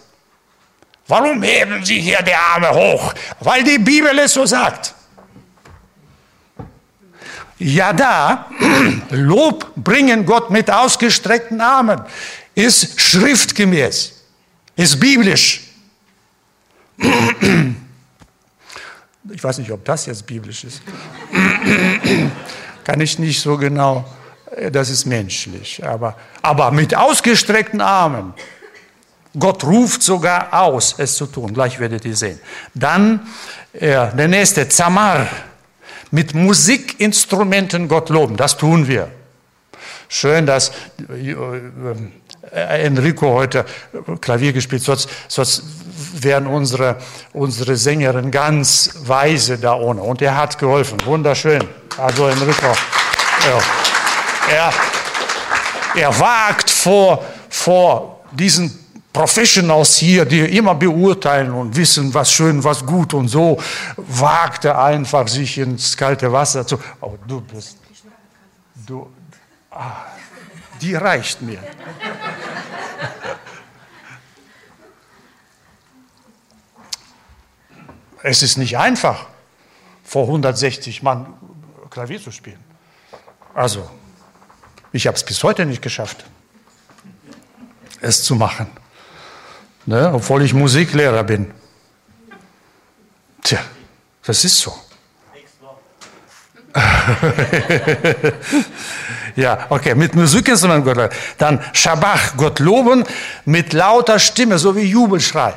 Warum 1.08 1.42
heben 1.42 1.84
Sie 1.84 2.00
hier 2.00 2.22
die 2.22 2.34
Arme 2.34 2.70
hoch? 2.70 3.12
Weil 3.40 3.64
die 3.64 3.78
Bibel 3.78 4.18
es 4.18 4.32
so 4.32 4.46
sagt. 4.46 4.94
Ja 7.64 7.92
da, 7.92 8.50
Lob 9.10 9.72
bringen 9.76 10.26
Gott 10.26 10.50
mit 10.50 10.68
ausgestreckten 10.68 11.60
Armen 11.60 12.00
ist 12.56 13.00
schriftgemäß, 13.00 14.14
ist 14.74 14.98
biblisch. 14.98 15.60
Ich 19.30 19.44
weiß 19.44 19.58
nicht, 19.58 19.70
ob 19.70 19.84
das 19.84 20.06
jetzt 20.06 20.26
biblisch 20.26 20.64
ist. 20.64 20.82
Kann 22.82 23.00
ich 23.00 23.20
nicht 23.20 23.40
so 23.40 23.56
genau. 23.56 24.04
Das 24.72 24.90
ist 24.90 25.06
menschlich. 25.06 25.84
Aber, 25.84 26.16
aber 26.42 26.72
mit 26.72 26.96
ausgestreckten 26.96 27.80
Armen. 27.80 28.34
Gott 29.38 29.62
ruft 29.64 30.02
sogar 30.02 30.52
aus, 30.52 30.96
es 30.98 31.14
zu 31.16 31.26
tun. 31.26 31.54
Gleich 31.54 31.78
werdet 31.78 32.04
ihr 32.04 32.16
sehen. 32.16 32.40
Dann 32.74 33.26
äh, 33.72 34.14
der 34.14 34.28
nächste, 34.28 34.68
Zamar. 34.68 35.28
Mit 36.12 36.34
Musikinstrumenten 36.34 37.88
Gott 37.88 38.10
loben. 38.10 38.36
Das 38.36 38.58
tun 38.58 38.86
wir. 38.86 39.10
Schön, 40.08 40.44
dass 40.44 40.70
äh, 41.10 41.32
äh, 42.52 42.84
Enrico 42.84 43.32
heute 43.32 43.64
Klavier 44.20 44.52
gespielt, 44.52 44.82
sonst, 44.82 45.08
sonst 45.26 45.62
wären 46.12 46.46
unsere, 46.46 46.98
unsere 47.32 47.76
Sängerin 47.76 48.30
ganz 48.30 48.90
weise 49.06 49.56
da 49.56 49.74
ohne. 49.74 50.02
Und 50.02 50.20
er 50.20 50.36
hat 50.36 50.58
geholfen. 50.58 50.98
Wunderschön. 51.06 51.64
Also 51.96 52.28
Enrico. 52.28 52.66
Ja. 52.66 53.60
Er, 54.54 54.72
er 55.94 56.20
wagt 56.20 56.70
vor, 56.70 57.24
vor 57.48 58.20
diesen 58.32 58.81
Professionals 59.12 59.96
hier, 59.98 60.24
die 60.24 60.40
immer 60.56 60.74
beurteilen 60.74 61.52
und 61.52 61.76
wissen, 61.76 62.14
was 62.14 62.32
schön, 62.32 62.64
was 62.64 62.84
gut 62.86 63.12
und 63.12 63.28
so, 63.28 63.60
wagt 63.96 64.64
er 64.64 64.82
einfach 64.82 65.28
sich 65.28 65.58
ins 65.58 65.96
kalte 65.96 66.32
Wasser 66.32 66.66
zu. 66.66 66.78
Oh, 67.00 67.16
du 67.26 67.40
bist. 67.42 67.76
Du, 68.86 69.12
ah, 69.70 70.06
die 70.80 70.94
reicht 70.94 71.42
mir. 71.42 71.58
Es 78.22 78.42
ist 78.42 78.56
nicht 78.56 78.78
einfach, 78.78 79.26
vor 80.04 80.26
160 80.26 81.02
Mann 81.02 81.34
Klavier 81.90 82.22
zu 82.22 82.30
spielen. 82.30 82.62
Also, 83.52 83.88
ich 84.92 85.06
habe 85.06 85.16
es 85.16 85.24
bis 85.24 85.42
heute 85.42 85.66
nicht 85.66 85.82
geschafft, 85.82 86.24
es 88.00 88.22
zu 88.22 88.34
machen, 88.34 88.70
ne? 89.86 90.12
obwohl 90.12 90.42
ich 90.42 90.54
Musiklehrer 90.54 91.24
bin. 91.24 91.50
Tja, 93.42 93.58
das 94.24 94.44
ist 94.44 94.58
so. 94.58 94.74
ja, 99.36 99.66
okay, 99.68 99.94
mit 99.94 100.14
Musikinstrument 100.14 100.84
Gott 100.84 101.10
Dann 101.36 101.62
Schabach, 101.74 102.34
Gott 102.36 102.60
loben, 102.60 103.04
mit 103.44 103.74
lauter 103.74 104.18
Stimme, 104.18 104.58
so 104.58 104.74
wie 104.74 104.82
Jubelschrei. 104.82 105.52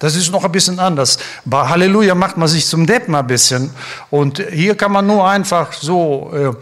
Das 0.00 0.16
ist 0.16 0.32
noch 0.32 0.44
ein 0.44 0.50
bisschen 0.50 0.78
anders. 0.78 1.18
Bei 1.44 1.68
Halleluja 1.68 2.14
macht 2.14 2.38
man 2.38 2.48
sich 2.48 2.66
zum 2.66 2.86
Deppen 2.86 3.14
ein 3.14 3.26
bisschen. 3.26 3.70
Und 4.08 4.42
hier 4.50 4.74
kann 4.74 4.92
man 4.92 5.06
nur 5.06 5.28
einfach 5.28 5.74
so 5.74 6.32
äh, 6.34 6.52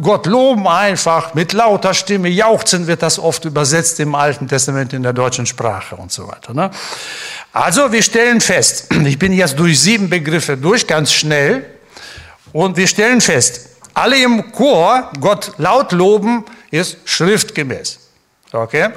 Gott 0.00 0.26
loben 0.26 0.66
einfach 0.68 1.34
mit 1.34 1.52
lauter 1.52 1.92
Stimme. 1.92 2.28
Jauchzen 2.28 2.86
wird 2.86 3.02
das 3.02 3.18
oft 3.18 3.44
übersetzt 3.44 3.98
im 3.98 4.14
Alten 4.14 4.46
Testament 4.46 4.92
in 4.92 5.02
der 5.02 5.12
deutschen 5.12 5.44
Sprache 5.44 5.96
und 5.96 6.12
so 6.12 6.28
weiter. 6.28 6.54
Ne? 6.54 6.70
Also 7.52 7.90
wir 7.90 8.02
stellen 8.02 8.40
fest, 8.40 8.94
ich 9.04 9.18
bin 9.18 9.32
jetzt 9.32 9.58
durch 9.58 9.80
sieben 9.80 10.08
Begriffe 10.08 10.56
durch, 10.56 10.86
ganz 10.86 11.12
schnell. 11.12 11.64
Und 12.52 12.76
wir 12.76 12.86
stellen 12.86 13.20
fest, 13.20 13.70
alle 13.92 14.22
im 14.22 14.52
Chor 14.52 15.10
Gott 15.20 15.52
laut 15.58 15.90
loben 15.90 16.44
ist 16.70 16.96
schriftgemäß. 17.04 17.98
Okay? 18.52 18.90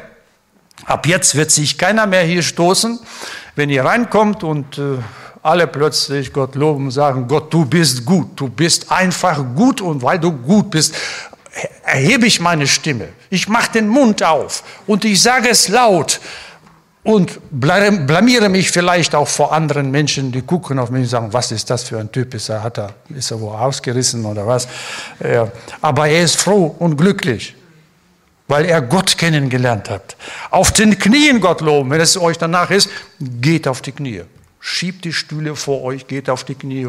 Ab 0.85 1.05
jetzt 1.05 1.35
wird 1.35 1.51
sich 1.51 1.77
keiner 1.77 2.07
mehr 2.07 2.23
hier 2.23 2.41
stoßen, 2.41 2.99
wenn 3.55 3.69
ihr 3.69 3.85
reinkommt 3.85 4.43
und 4.43 4.77
äh, 4.77 4.97
alle 5.41 5.67
plötzlich 5.67 6.33
Gott 6.33 6.55
loben, 6.55 6.91
sagen, 6.91 7.27
Gott, 7.27 7.53
du 7.53 7.65
bist 7.65 8.05
gut, 8.05 8.31
du 8.35 8.49
bist 8.49 8.91
einfach 8.91 9.43
gut 9.55 9.81
und 9.81 10.01
weil 10.01 10.19
du 10.19 10.31
gut 10.31 10.71
bist, 10.71 10.95
erhebe 11.83 12.25
ich 12.25 12.39
meine 12.39 12.67
Stimme. 12.67 13.09
Ich 13.29 13.47
mache 13.47 13.71
den 13.71 13.87
Mund 13.87 14.23
auf 14.23 14.63
und 14.85 15.05
ich 15.05 15.21
sage 15.21 15.49
es 15.49 15.67
laut 15.67 16.19
und 17.03 17.39
blamiere 17.51 18.49
mich 18.49 18.69
vielleicht 18.69 19.15
auch 19.15 19.27
vor 19.27 19.53
anderen 19.53 19.89
Menschen, 19.89 20.31
die 20.31 20.41
gucken 20.41 20.79
auf 20.79 20.89
mich 20.89 21.03
und 21.03 21.09
sagen, 21.09 21.33
was 21.33 21.51
ist 21.51 21.69
das 21.69 21.83
für 21.83 21.99
ein 21.99 22.11
Typ? 22.11 22.33
Ist 22.33 22.49
er, 22.49 22.61
hat 22.61 22.77
er, 22.77 22.93
ist 23.15 23.31
er 23.31 23.39
wo 23.39 23.51
ausgerissen 23.51 24.25
oder 24.25 24.45
was? 24.45 24.67
Aber 25.81 26.07
er 26.07 26.23
ist 26.23 26.35
froh 26.35 26.75
und 26.79 26.97
glücklich 26.97 27.55
weil 28.49 28.65
er 28.65 28.81
Gott 28.81 29.17
kennengelernt 29.17 29.89
hat. 29.89 30.17
Auf 30.49 30.73
den 30.73 30.97
Knien 30.97 31.39
Gott 31.39 31.61
loben, 31.61 31.91
wenn 31.91 32.01
es 32.01 32.17
euch 32.17 32.37
danach 32.37 32.71
ist, 32.71 32.89
geht 33.19 33.67
auf 33.67 33.81
die 33.81 33.93
Knie. 33.93 34.23
Schiebt 34.59 35.05
die 35.05 35.13
Stühle 35.13 35.55
vor 35.55 35.83
euch, 35.83 36.07
geht 36.07 36.29
auf 36.29 36.43
die 36.43 36.55
Knie. 36.55 36.87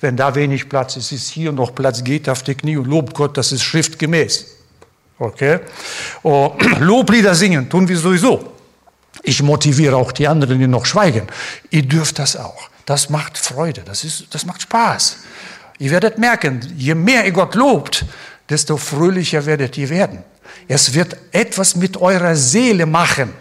Wenn 0.00 0.16
da 0.16 0.34
wenig 0.34 0.68
Platz 0.68 0.96
ist, 0.96 1.12
ist 1.12 1.28
hier 1.28 1.52
noch 1.52 1.74
Platz, 1.74 2.02
geht 2.02 2.28
auf 2.28 2.44
die 2.44 2.54
Knie 2.54 2.76
und 2.76 2.86
lobt 2.86 3.14
Gott, 3.14 3.36
das 3.36 3.52
ist 3.52 3.62
schriftgemäß. 3.64 4.46
Okay? 5.18 5.58
Oh, 6.22 6.54
Loblieder 6.78 7.34
singen, 7.34 7.68
tun 7.68 7.88
wir 7.88 7.98
sowieso. 7.98 8.52
Ich 9.22 9.42
motiviere 9.42 9.96
auch 9.96 10.12
die 10.12 10.28
anderen, 10.28 10.60
die 10.60 10.66
noch 10.66 10.86
schweigen. 10.86 11.26
Ihr 11.70 11.82
dürft 11.82 12.20
das 12.20 12.36
auch. 12.36 12.70
Das 12.86 13.10
macht 13.10 13.36
Freude, 13.36 13.82
das, 13.84 14.04
ist, 14.04 14.32
das 14.32 14.46
macht 14.46 14.62
Spaß. 14.62 15.18
Ihr 15.78 15.90
werdet 15.90 16.18
merken, 16.18 16.60
je 16.76 16.94
mehr 16.94 17.26
ihr 17.26 17.32
Gott 17.32 17.56
lobt, 17.56 18.04
desto 18.48 18.76
fröhlicher 18.76 19.44
werdet 19.44 19.76
ihr 19.76 19.90
werden. 19.90 20.24
Es 20.68 20.94
wird 20.94 21.16
etwas 21.32 21.74
mit 21.76 21.96
eurer 21.96 22.36
Seele 22.36 22.86
machen. 22.86 23.32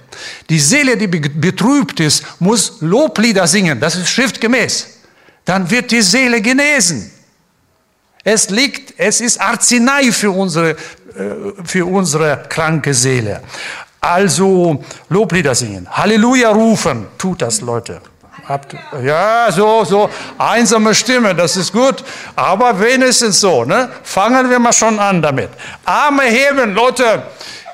Die 0.50 0.60
Seele, 0.60 0.98
die 0.98 1.08
betrübt 1.08 2.00
ist, 2.00 2.24
muss 2.40 2.78
Loblieder 2.82 3.48
singen. 3.48 3.80
Das 3.80 3.96
ist 3.96 4.10
schriftgemäß. 4.10 4.88
Dann 5.46 5.70
wird 5.70 5.92
die 5.92 6.02
Seele 6.02 6.42
genesen. 6.42 7.12
Es 8.24 8.50
liegt, 8.50 8.94
es 8.98 9.22
ist 9.22 9.40
Arznei 9.40 10.12
für 10.12 10.32
unsere, 10.32 10.72
äh, 10.72 10.76
für 11.64 11.86
unsere 11.86 12.46
kranke 12.50 12.94
Seele. 12.94 13.42
Also 14.02 14.84
Loblieder 15.10 15.56
singen. 15.56 15.88
Halleluja 15.90 16.52
rufen. 16.52 17.08
Tut 17.18 17.42
das, 17.42 17.62
Leute. 17.62 18.02
Habt, 18.50 18.76
ja, 19.04 19.52
so, 19.52 19.86
so, 19.86 20.10
einsame 20.40 20.96
Stimme, 20.96 21.36
das 21.36 21.56
ist 21.56 21.72
gut. 21.72 22.04
Aber 22.36 22.80
wenigstens 22.80 23.40
so, 23.40 23.64
ne? 23.64 23.92
Fangen 24.02 24.50
wir 24.50 24.58
mal 24.58 24.74
schon 24.74 24.98
an 24.98 25.22
damit. 25.22 25.50
Arme 25.86 26.24
heben, 26.24 26.74
Leute. 26.74 27.22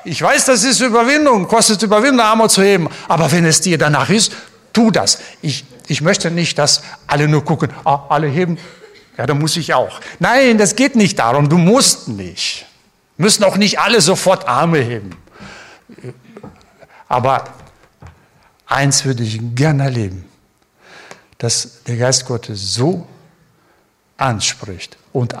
Ich 0.04 0.20
weiß, 0.20 0.44
das 0.44 0.64
ist 0.64 0.80
Überwindung, 0.80 1.48
kostet 1.48 1.82
Überwindung, 1.82 2.20
Arme 2.20 2.46
zu 2.50 2.62
heben. 2.62 2.90
Aber 3.08 3.32
wenn 3.32 3.46
es 3.46 3.62
dir 3.62 3.78
danach 3.78 4.10
ist, 4.10 4.36
tu 4.74 4.90
das. 4.90 5.18
Ich, 5.40 5.64
ich 5.86 6.02
möchte 6.02 6.30
nicht, 6.30 6.58
dass 6.58 6.82
alle 7.06 7.26
nur 7.26 7.42
gucken, 7.42 7.70
ah, 7.86 8.00
alle 8.10 8.26
heben. 8.26 8.58
Ja, 9.16 9.24
dann 9.24 9.38
muss 9.38 9.56
ich 9.56 9.72
auch. 9.72 9.98
Nein, 10.18 10.58
das 10.58 10.76
geht 10.76 10.94
nicht 10.94 11.18
darum. 11.18 11.48
Du 11.48 11.56
musst 11.56 12.08
nicht. 12.08 12.66
Müssen 13.16 13.44
auch 13.44 13.56
nicht 13.56 13.80
alle 13.80 14.02
sofort 14.02 14.46
Arme 14.46 14.80
heben. 14.80 15.16
Aber 17.08 17.44
eins 18.66 19.06
würde 19.06 19.22
ich 19.22 19.40
gerne 19.54 19.84
erleben 19.84 20.26
dass 21.38 21.82
der 21.84 21.96
Geist 21.96 22.26
Gottes 22.26 22.74
so 22.74 23.06
anspricht. 24.16 24.96
Und 25.12 25.34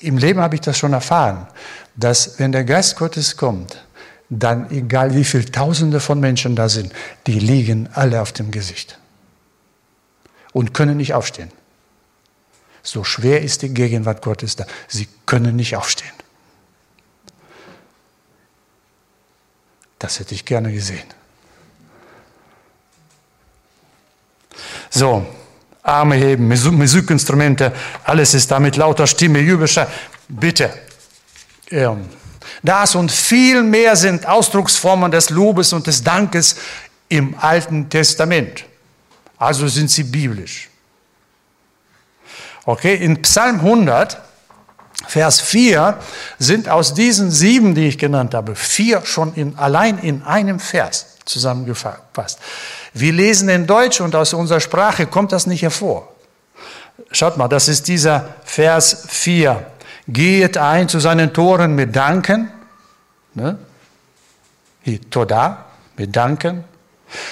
im 0.00 0.18
Leben 0.18 0.40
habe 0.40 0.54
ich 0.54 0.60
das 0.60 0.78
schon 0.78 0.92
erfahren, 0.92 1.46
dass 1.96 2.38
wenn 2.38 2.52
der 2.52 2.64
Geist 2.64 2.96
Gottes 2.96 3.36
kommt, 3.36 3.84
dann 4.28 4.70
egal 4.70 5.14
wie 5.14 5.24
viele 5.24 5.50
Tausende 5.50 5.98
von 6.00 6.20
Menschen 6.20 6.54
da 6.54 6.68
sind, 6.68 6.92
die 7.26 7.38
liegen 7.38 7.88
alle 7.92 8.22
auf 8.22 8.32
dem 8.32 8.50
Gesicht 8.50 8.98
und 10.52 10.72
können 10.72 10.96
nicht 10.96 11.14
aufstehen. 11.14 11.50
So 12.82 13.04
schwer 13.04 13.42
ist 13.42 13.62
die 13.62 13.74
Gegenwart 13.74 14.22
Gottes 14.22 14.56
da. 14.56 14.66
Sie 14.88 15.08
können 15.26 15.56
nicht 15.56 15.76
aufstehen. 15.76 16.12
Das 19.98 20.18
hätte 20.18 20.34
ich 20.34 20.46
gerne 20.46 20.72
gesehen. 20.72 21.04
So, 24.90 25.26
Arme 25.82 26.16
heben, 26.16 26.48
Musikinstrumente, 26.48 27.72
alles 28.04 28.34
ist 28.34 28.50
da 28.50 28.60
mit 28.60 28.76
lauter 28.76 29.06
Stimme, 29.06 29.40
Jubelschrei. 29.40 29.86
Bitte. 30.28 30.70
Das 32.62 32.94
und 32.94 33.10
viel 33.10 33.62
mehr 33.62 33.96
sind 33.96 34.26
Ausdrucksformen 34.26 35.10
des 35.10 35.30
Lobes 35.30 35.72
und 35.72 35.86
des 35.86 36.02
Dankes 36.02 36.56
im 37.08 37.34
Alten 37.38 37.88
Testament. 37.88 38.64
Also 39.38 39.68
sind 39.68 39.90
sie 39.90 40.04
biblisch. 40.04 40.68
Okay, 42.66 42.94
in 42.94 43.22
Psalm 43.22 43.60
100, 43.60 44.20
Vers 45.06 45.40
4 45.40 45.98
sind 46.38 46.68
aus 46.68 46.92
diesen 46.92 47.30
sieben, 47.30 47.74
die 47.74 47.88
ich 47.88 47.98
genannt 47.98 48.34
habe, 48.34 48.54
vier 48.54 49.04
schon 49.04 49.34
in, 49.34 49.58
allein 49.58 49.98
in 49.98 50.22
einem 50.22 50.60
Vers 50.60 51.16
zusammengefasst. 51.24 52.38
Wir 52.92 53.12
lesen 53.12 53.48
in 53.48 53.66
Deutsch 53.66 54.00
und 54.00 54.14
aus 54.14 54.34
unserer 54.34 54.60
Sprache 54.60 55.06
kommt 55.06 55.32
das 55.32 55.46
nicht 55.46 55.62
hervor. 55.62 56.08
Schaut 57.12 57.36
mal, 57.36 57.48
das 57.48 57.68
ist 57.68 57.88
dieser 57.88 58.34
Vers 58.44 59.06
4. 59.08 59.66
Geht 60.08 60.56
ein 60.56 60.88
zu 60.88 60.98
seinen 60.98 61.32
Toren 61.32 61.74
mit 61.74 61.94
Danken. 61.94 62.50
Ne? 63.34 63.58
Toda, 65.10 65.66
mit 65.96 66.14
Danken. 66.14 66.64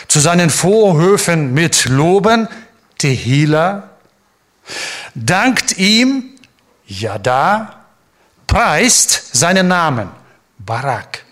Zu 0.07 0.21
seinen 0.21 0.51
Vorhöfen 0.51 1.55
mit 1.55 1.87
Loben. 1.87 2.49
Tehila. 2.99 3.91
Dankt 5.15 5.79
ihm. 5.79 6.25
Yada. 6.87 7.85
Preist 8.47 9.37
seinen 9.37 9.69
Namen. 9.69 10.11
Barak. 10.59 11.25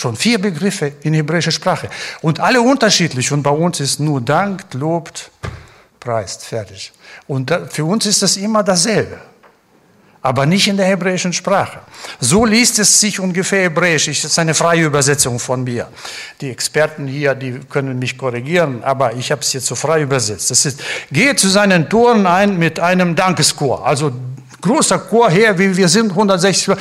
Schon 0.00 0.16
vier 0.16 0.40
Begriffe 0.40 0.92
in 1.02 1.12
hebräischer 1.12 1.50
Sprache. 1.50 1.90
Und 2.22 2.40
alle 2.40 2.62
unterschiedlich. 2.62 3.32
Und 3.32 3.42
bei 3.42 3.50
uns 3.50 3.80
ist 3.80 4.00
nur 4.00 4.22
dankt, 4.22 4.72
lobt, 4.72 5.30
preist, 6.00 6.42
fertig. 6.46 6.90
Und 7.26 7.52
für 7.68 7.84
uns 7.84 8.06
ist 8.06 8.22
das 8.22 8.38
immer 8.38 8.62
dasselbe. 8.62 9.20
aber 10.22 10.44
nicht 10.44 10.68
in 10.68 10.76
der 10.76 10.86
hebräischen 10.86 11.32
Sprache. 11.32 11.80
So 12.18 12.44
liest 12.44 12.78
es 12.78 13.00
sich 13.00 13.18
ungefähr 13.20 13.64
hebräisch. 13.64 14.06
Das 14.06 14.24
ist 14.24 14.38
eine 14.38 14.54
freie 14.54 14.84
Übersetzung 14.84 15.38
von 15.38 15.64
mir. 15.64 15.88
Die 16.40 16.50
Experten 16.50 17.06
hier, 17.06 17.34
die 17.34 17.60
können 17.70 17.98
mich 17.98 18.18
korrigieren, 18.18 18.82
aber 18.84 19.14
ich 19.14 19.30
habe 19.30 19.40
es 19.40 19.52
jetzt 19.52 19.66
so 19.66 19.74
frei 19.74 20.02
übersetzt. 20.02 20.50
Das 20.50 20.66
ist, 20.66 20.82
gehe 21.10 21.36
zu 21.36 21.48
seinen 21.48 21.88
Toren 21.88 22.26
ein 22.26 22.58
mit 22.58 22.78
einem 22.78 23.16
Dankeschor. 23.16 23.86
Also 23.86 24.12
großer 24.60 24.98
Chor 24.98 25.30
her, 25.30 25.58
wie 25.58 25.74
wir 25.76 25.88
sind, 25.88 26.10
160. 26.10 26.76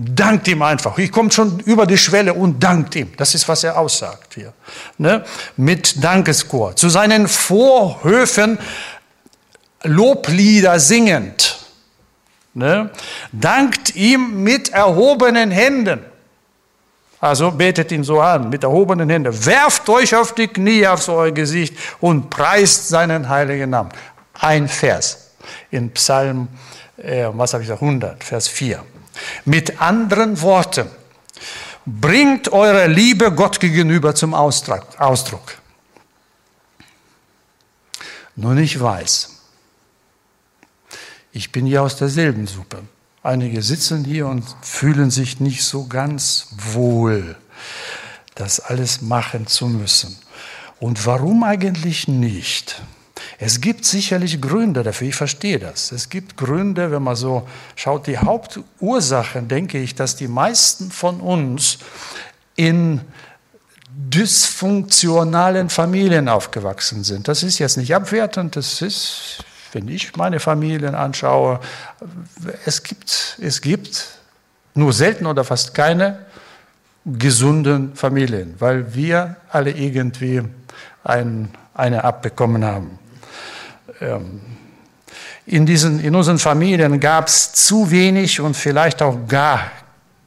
Dankt 0.00 0.46
ihm 0.46 0.62
einfach. 0.62 0.96
Ich 0.98 1.10
komme 1.10 1.32
schon 1.32 1.58
über 1.58 1.84
die 1.84 1.98
Schwelle 1.98 2.32
und 2.32 2.62
dankt 2.62 2.94
ihm. 2.94 3.12
Das 3.16 3.34
ist, 3.34 3.48
was 3.48 3.64
er 3.64 3.76
aussagt 3.76 4.34
hier. 4.34 4.52
Ne? 4.96 5.24
Mit 5.56 6.04
Dankeschor. 6.04 6.76
Zu 6.76 6.88
seinen 6.88 7.26
Vorhöfen 7.26 8.58
Loblieder 9.82 10.78
singend. 10.78 11.58
Ne? 12.54 12.90
Dankt 13.32 13.96
ihm 13.96 14.44
mit 14.44 14.68
erhobenen 14.68 15.50
Händen. 15.50 16.04
Also 17.20 17.50
betet 17.50 17.90
ihn 17.90 18.04
so 18.04 18.20
an, 18.20 18.48
mit 18.50 18.62
erhobenen 18.62 19.10
Händen. 19.10 19.46
Werft 19.46 19.88
euch 19.88 20.14
auf 20.14 20.32
die 20.32 20.46
Knie 20.46 20.86
auf 20.86 21.08
euer 21.08 21.32
Gesicht 21.32 21.76
und 22.00 22.30
preist 22.30 22.88
seinen 22.88 23.28
heiligen 23.28 23.70
Namen. 23.70 23.90
Ein 24.34 24.68
Vers 24.68 25.32
in 25.72 25.90
Psalm, 25.90 26.46
äh, 26.96 27.26
was 27.32 27.52
habe 27.52 27.64
ich 27.64 27.68
gesagt, 27.68 27.82
100, 27.82 28.22
Vers 28.22 28.46
4. 28.46 28.84
Mit 29.44 29.80
anderen 29.80 30.40
Worten, 30.42 30.88
bringt 31.86 32.52
eure 32.52 32.86
Liebe 32.86 33.32
Gott 33.32 33.60
gegenüber 33.60 34.14
zum 34.14 34.34
Ausdruck. 34.34 35.58
Nun, 38.36 38.58
ich 38.58 38.78
weiß, 38.78 39.30
ich 41.32 41.50
bin 41.50 41.66
ja 41.66 41.80
aus 41.80 41.96
derselben 41.96 42.46
Suppe. 42.46 42.82
Einige 43.22 43.62
sitzen 43.62 44.04
hier 44.04 44.26
und 44.26 44.44
fühlen 44.62 45.10
sich 45.10 45.40
nicht 45.40 45.64
so 45.64 45.86
ganz 45.86 46.48
wohl, 46.56 47.36
das 48.34 48.60
alles 48.60 49.02
machen 49.02 49.46
zu 49.46 49.66
müssen. 49.66 50.16
Und 50.78 51.04
warum 51.06 51.42
eigentlich 51.42 52.06
nicht? 52.06 52.80
Es 53.38 53.60
gibt 53.60 53.84
sicherlich 53.84 54.40
Gründe 54.40 54.82
dafür, 54.82 55.08
ich 55.08 55.14
verstehe 55.14 55.58
das. 55.58 55.92
Es 55.92 56.08
gibt 56.08 56.36
Gründe, 56.36 56.90
wenn 56.90 57.02
man 57.02 57.16
so 57.16 57.48
schaut, 57.76 58.06
die 58.06 58.18
Hauptursachen, 58.18 59.48
denke 59.48 59.78
ich, 59.78 59.94
dass 59.94 60.16
die 60.16 60.28
meisten 60.28 60.90
von 60.90 61.20
uns 61.20 61.78
in 62.56 63.00
dysfunktionalen 63.90 65.70
Familien 65.70 66.28
aufgewachsen 66.28 67.04
sind. 67.04 67.28
Das 67.28 67.42
ist 67.42 67.58
jetzt 67.58 67.76
nicht 67.76 67.94
abwertend, 67.94 68.56
das 68.56 68.80
ist, 68.80 69.44
wenn 69.72 69.88
ich 69.88 70.16
meine 70.16 70.40
Familien 70.40 70.94
anschaue, 70.94 71.60
es 72.64 72.82
gibt, 72.82 73.38
es 73.40 73.60
gibt 73.60 74.06
nur 74.74 74.92
selten 74.92 75.26
oder 75.26 75.42
fast 75.44 75.74
keine 75.74 76.26
gesunden 77.04 77.94
Familien, 77.96 78.54
weil 78.58 78.94
wir 78.94 79.36
alle 79.48 79.70
irgendwie 79.70 80.42
ein, 81.04 81.50
eine 81.74 82.04
abbekommen 82.04 82.64
haben. 82.64 82.98
Ähm, 84.00 84.40
in, 85.46 85.64
diesen, 85.64 86.00
in 86.00 86.14
unseren 86.14 86.38
Familien 86.38 87.00
gab 87.00 87.28
es 87.28 87.52
zu 87.52 87.90
wenig 87.90 88.40
und 88.40 88.54
vielleicht 88.54 89.02
auch 89.02 89.16
gar 89.26 89.70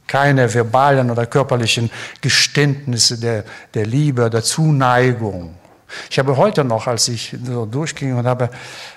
keine 0.06 0.52
verbalen 0.52 1.10
oder 1.10 1.26
körperlichen 1.26 1.90
Geständnisse 2.20 3.18
der, 3.18 3.44
der 3.72 3.86
Liebe, 3.86 4.28
der 4.28 4.42
Zuneigung. 4.42 5.54
Ich 6.10 6.18
habe 6.18 6.36
heute 6.36 6.64
noch, 6.64 6.86
als 6.86 7.08
ich 7.08 7.36
so 7.44 7.66
durchging 7.66 8.16
und 8.16 8.26
habe, 8.26 8.50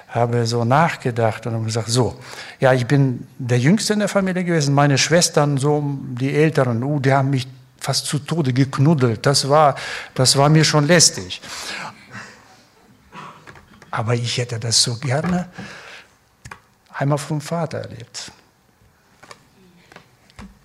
habe 0.09 0.45
so 0.45 0.65
nachgedacht 0.65 1.45
und 1.45 1.53
habe 1.53 1.65
gesagt, 1.65 1.89
so, 1.89 2.19
ja, 2.59 2.73
ich 2.73 2.85
bin 2.85 3.27
der 3.37 3.59
Jüngste 3.59 3.93
in 3.93 3.99
der 3.99 4.07
Familie 4.07 4.43
gewesen, 4.43 4.73
meine 4.73 4.97
Schwestern, 4.97 5.57
so 5.57 5.83
die 6.19 6.33
Älteren, 6.33 6.83
uh, 6.83 6.99
die 6.99 7.13
haben 7.13 7.29
mich 7.29 7.47
fast 7.79 8.07
zu 8.07 8.19
Tode 8.19 8.51
geknuddelt. 8.51 9.25
Das 9.25 9.47
war, 9.47 9.75
das 10.15 10.35
war 10.37 10.49
mir 10.49 10.63
schon 10.63 10.87
lästig. 10.87 11.41
Aber 13.95 14.13
ich 14.13 14.37
hätte 14.37 14.59
das 14.59 14.83
so 14.83 14.97
gerne 14.97 15.47
einmal 16.91 17.17
vom 17.17 17.39
Vater 17.39 17.77
erlebt. 17.77 18.29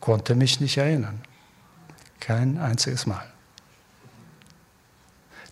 Konnte 0.00 0.34
mich 0.34 0.58
nicht 0.58 0.76
erinnern. 0.76 1.22
Kein 2.18 2.58
einziges 2.58 3.06
Mal. 3.06 3.24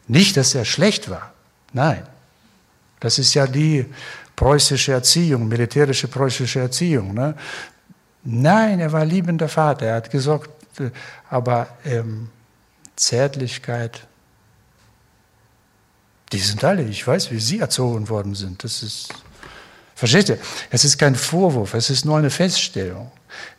Nicht, 0.09 0.37
dass 0.37 0.57
er 0.57 0.65
schlecht 0.65 1.09
war. 1.09 1.33
Nein. 1.73 2.05
Das 2.99 3.21
ist 3.21 3.35
ja 3.35 3.47
die 3.47 3.87
preußische 4.35 4.91
Erziehung, 4.91 5.47
militärische 5.47 6.09
preußische 6.09 6.59
Erziehung. 6.59 7.15
Ne? 7.15 7.37
Nein, 8.25 8.81
er 8.81 8.91
war 8.91 9.05
liebender 9.05 9.49
Vater. 9.49 9.87
Er 9.87 9.95
hat 9.95 10.11
gesagt, 10.11 10.51
äh, 10.81 10.91
aber 11.31 11.69
ähm, 11.85 12.29
Zärtlichkeit, 12.97 14.09
die 16.33 16.39
sind 16.39 16.63
alle, 16.65 16.83
ich 16.83 17.07
weiß, 17.07 17.31
wie 17.31 17.41
sie 17.41 17.59
erzogen 17.59 18.09
worden 18.09 18.35
sind. 18.35 18.63
Das 18.65 18.83
ist, 18.83 19.09
versteht 19.95 20.29
ihr? 20.29 20.39
Es 20.71 20.85
ist 20.85 20.99
kein 20.99 21.15
Vorwurf, 21.15 21.75
es 21.75 21.91
ist 21.91 22.05
nur 22.05 22.19
eine 22.19 22.31
Feststellung. 22.31 23.11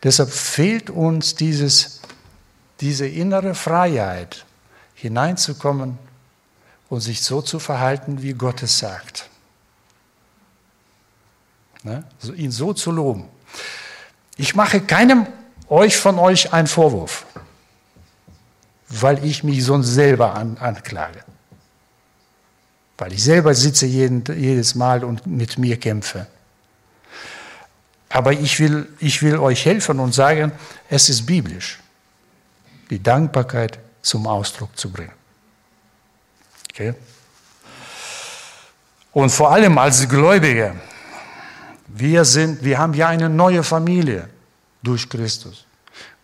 Deshalb 0.04 0.30
fehlt 0.30 0.90
uns 0.90 1.36
dieses, 1.36 2.02
diese 2.80 3.08
innere 3.08 3.56
Freiheit, 3.56 4.46
hineinzukommen 4.94 5.98
und 6.90 7.02
sich 7.02 7.22
so 7.22 7.42
zu 7.42 7.60
verhalten, 7.60 8.22
wie 8.22 8.34
Gott 8.34 8.62
es 8.64 8.80
sagt. 8.80 9.30
Ne? 11.84 12.04
ihn 12.36 12.52
so 12.52 12.74
zu 12.74 12.92
loben. 12.92 13.30
Ich 14.36 14.54
mache 14.54 14.82
keinem 14.82 15.26
euch 15.70 15.96
von 15.96 16.20
euch 16.20 16.52
einen 16.52 16.68
Vorwurf, 16.68 17.26
weil 18.90 19.24
ich 19.24 19.44
mich 19.44 19.64
sonst 19.64 19.88
selber 19.88 20.36
an, 20.36 20.58
anklage 20.58 21.24
weil 23.00 23.14
ich 23.14 23.24
selber 23.24 23.54
sitze 23.54 23.86
jeden, 23.86 24.24
jedes 24.38 24.76
Mal 24.76 25.04
und 25.04 25.26
mit 25.26 25.58
mir 25.58 25.78
kämpfe. 25.78 26.28
Aber 28.10 28.34
ich 28.34 28.60
will, 28.60 28.88
ich 29.00 29.22
will 29.22 29.38
euch 29.38 29.66
helfen 29.66 30.00
und 30.00 30.14
sagen, 30.14 30.52
es 30.90 31.10
ist 31.10 31.26
biblisch, 31.26 31.80
die 32.90 33.02
Dankbarkeit 33.02 33.80
zum 34.02 34.28
Ausdruck 34.28 34.78
zu 34.78 34.92
bringen. 34.92 35.14
Okay? 36.72 36.94
Und 39.14 39.30
vor 39.30 39.52
allem 39.52 39.78
als 39.78 40.08
Gläubige, 40.08 40.76
wir, 41.88 42.26
sind, 42.26 42.64
wir 42.64 42.78
haben 42.78 42.94
ja 42.94 43.08
eine 43.08 43.30
neue 43.30 43.64
Familie 43.64 44.30
durch 44.84 45.08
Christus. 45.10 45.66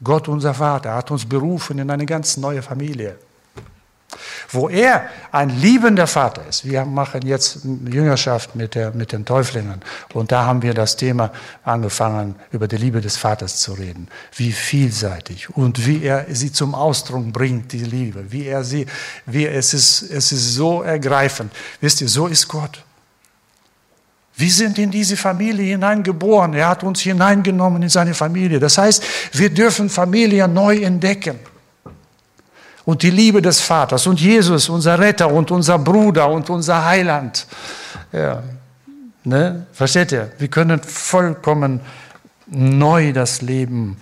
Gott, 0.04 0.28
unser 0.28 0.54
Vater, 0.54 0.94
hat 0.94 1.10
uns 1.12 1.26
berufen 1.26 1.80
in 1.80 1.90
eine 1.90 2.06
ganz 2.06 2.38
neue 2.38 2.62
Familie 2.62 3.18
wo 4.50 4.70
er 4.70 5.10
ein 5.32 5.50
liebender 5.50 6.08
Vater 6.08 6.44
ist. 6.48 6.66
Wir 6.66 6.86
machen 6.86 7.22
jetzt 7.24 7.60
Jüngerschaft 7.64 8.56
mit, 8.56 8.76
der, 8.76 8.92
mit 8.92 9.12
den 9.12 9.26
Täuflingen 9.26 9.82
und 10.14 10.32
da 10.32 10.46
haben 10.46 10.62
wir 10.62 10.74
das 10.74 10.96
Thema 10.96 11.32
angefangen, 11.64 12.36
über 12.52 12.68
die 12.68 12.78
Liebe 12.78 13.02
des 13.02 13.18
Vaters 13.18 13.58
zu 13.58 13.74
reden. 13.74 14.08
Wie 14.36 14.52
vielseitig 14.52 15.50
und 15.56 15.86
wie 15.86 16.04
er 16.04 16.26
sie 16.30 16.52
zum 16.52 16.76
Ausdruck 16.76 17.32
bringt, 17.32 17.72
die 17.72 17.84
Liebe. 17.84 18.32
Wie 18.32 18.46
er 18.46 18.64
sie, 18.64 18.86
wie 19.26 19.46
es 19.46 19.74
ist, 19.74 20.02
es 20.04 20.32
ist 20.32 20.54
so 20.54 20.82
ergreifend. 20.82 21.52
Wisst 21.82 22.02
ihr, 22.02 22.10
so 22.10 22.28
ist 22.28 22.48
Gott. 22.48 22.84
Wir 24.38 24.52
sind 24.52 24.78
in 24.78 24.92
diese 24.92 25.16
Familie 25.16 25.66
hineingeboren. 25.66 26.54
Er 26.54 26.68
hat 26.68 26.84
uns 26.84 27.02
hineingenommen 27.02 27.84
in 27.84 27.90
seine 27.90 28.14
Familie. 28.14 28.60
Das 28.60 28.78
heißt, 28.78 29.04
wir 29.32 29.50
dürfen 29.50 29.90
Familie 29.90 30.48
neu 30.48 30.78
entdecken 30.78 31.40
und 32.86 33.02
die 33.02 33.10
Liebe 33.10 33.42
des 33.42 33.62
Vaters 33.62 34.06
und 34.08 34.22
Jesus, 34.22 34.70
unser 34.70 35.00
Retter 35.00 35.32
und 35.32 35.52
unser 35.52 35.80
Bruder 35.80 36.30
und 36.30 36.50
unser 36.50 36.86
Heiland. 36.86 37.48
Ja. 38.12 38.44
Ne? 39.24 39.66
Versteht 39.74 40.12
ihr? 40.12 40.32
Wir 40.38 40.50
können 40.50 40.80
vollkommen 40.82 41.82
neu 42.46 43.12
das 43.12 43.42
Leben 43.42 43.98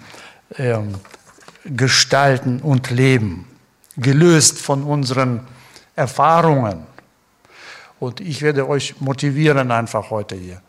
ähm, 0.58 0.96
gestalten 1.64 2.60
und 2.60 2.92
leben, 2.92 3.48
gelöst 3.96 4.60
von 4.60 4.84
unseren 4.84 5.48
Erfahrungen. 5.96 6.86
Und 8.00 8.20
ich 8.20 8.42
werde 8.42 8.68
euch 8.68 9.00
motivieren 9.00 9.72
einfach 9.72 10.10
heute 10.10 10.36
hier. 10.36 10.62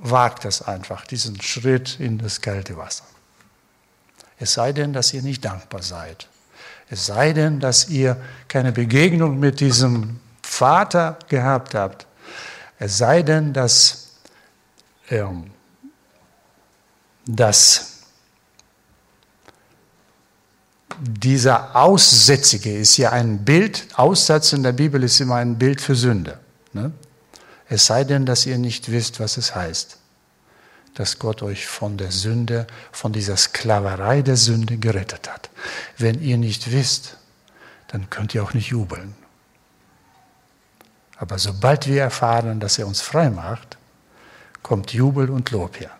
Wagt 0.00 0.44
es 0.44 0.62
einfach, 0.62 1.06
diesen 1.06 1.40
Schritt 1.40 2.00
in 2.00 2.18
das 2.18 2.40
kalte 2.40 2.76
Wasser. 2.76 3.04
Es 4.40 4.54
sei 4.54 4.72
denn, 4.72 4.92
dass 4.92 5.14
ihr 5.14 5.22
nicht 5.22 5.44
dankbar 5.44 5.82
seid. 5.82 6.28
Es 6.90 7.06
sei 7.06 7.32
denn, 7.32 7.60
dass 7.60 7.88
ihr 7.88 8.16
keine 8.48 8.72
Begegnung 8.72 9.38
mit 9.38 9.60
diesem 9.60 10.20
Vater 10.42 11.18
gehabt 11.28 11.74
habt. 11.74 12.06
Es 12.78 12.98
sei 12.98 13.22
denn, 13.22 13.52
dass, 13.52 14.08
ähm, 15.10 15.50
dass 17.26 17.98
dieser 20.98 21.76
Aussätzige 21.76 22.76
ist 22.76 22.96
ja 22.96 23.10
ein 23.12 23.44
Bild, 23.44 23.88
Aussatz 23.94 24.52
in 24.52 24.62
der 24.62 24.72
Bibel 24.72 25.02
ist 25.04 25.20
immer 25.20 25.36
ein 25.36 25.58
Bild 25.58 25.80
für 25.80 25.94
Sünde. 25.94 26.38
Ne? 26.72 26.92
Es 27.68 27.86
sei 27.86 28.04
denn, 28.04 28.24
dass 28.24 28.46
ihr 28.46 28.58
nicht 28.58 28.90
wisst, 28.90 29.20
was 29.20 29.36
es 29.36 29.54
heißt. 29.54 29.97
Dass 30.98 31.20
Gott 31.20 31.42
euch 31.42 31.68
von 31.68 31.96
der 31.96 32.10
Sünde, 32.10 32.66
von 32.90 33.12
dieser 33.12 33.36
Sklaverei 33.36 34.22
der 34.22 34.36
Sünde 34.36 34.78
gerettet 34.78 35.30
hat. 35.32 35.48
Wenn 35.96 36.20
ihr 36.20 36.38
nicht 36.38 36.72
wisst, 36.72 37.18
dann 37.86 38.10
könnt 38.10 38.34
ihr 38.34 38.42
auch 38.42 38.52
nicht 38.52 38.70
jubeln. 38.70 39.14
Aber 41.16 41.38
sobald 41.38 41.86
wir 41.86 42.02
erfahren, 42.02 42.58
dass 42.58 42.78
er 42.78 42.88
uns 42.88 43.00
frei 43.00 43.30
macht, 43.30 43.78
kommt 44.64 44.92
Jubel 44.92 45.30
und 45.30 45.52
Lob 45.52 45.78
her 45.78 45.92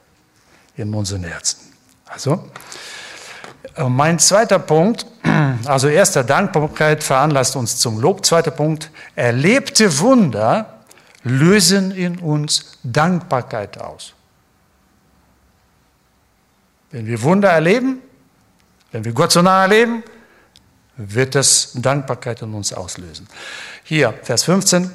in 0.76 0.92
unseren 0.92 1.22
Herzen. 1.22 1.60
Also, 2.06 2.50
äh, 3.76 3.84
mein 3.88 4.18
zweiter 4.18 4.58
Punkt, 4.58 5.06
also 5.64 5.86
erster 5.86 6.24
Dankbarkeit 6.24 7.04
veranlasst 7.04 7.54
uns 7.54 7.76
zum 7.76 8.00
Lob. 8.00 8.26
Zweiter 8.26 8.50
Punkt, 8.50 8.90
erlebte 9.14 10.00
Wunder 10.00 10.82
lösen 11.22 11.92
in 11.92 12.18
uns 12.18 12.78
Dankbarkeit 12.82 13.78
aus. 13.78 14.14
Wenn 16.90 17.06
wir 17.06 17.22
Wunder 17.22 17.50
erleben, 17.50 18.00
wenn 18.92 19.04
wir 19.04 19.12
Gott 19.12 19.32
so 19.32 19.42
nahe 19.42 19.62
erleben, 19.62 20.02
wird 20.96 21.34
das 21.34 21.70
Dankbarkeit 21.74 22.42
in 22.42 22.54
uns 22.54 22.72
auslösen. 22.72 23.28
Hier, 23.84 24.14
Vers 24.22 24.44
15. 24.44 24.90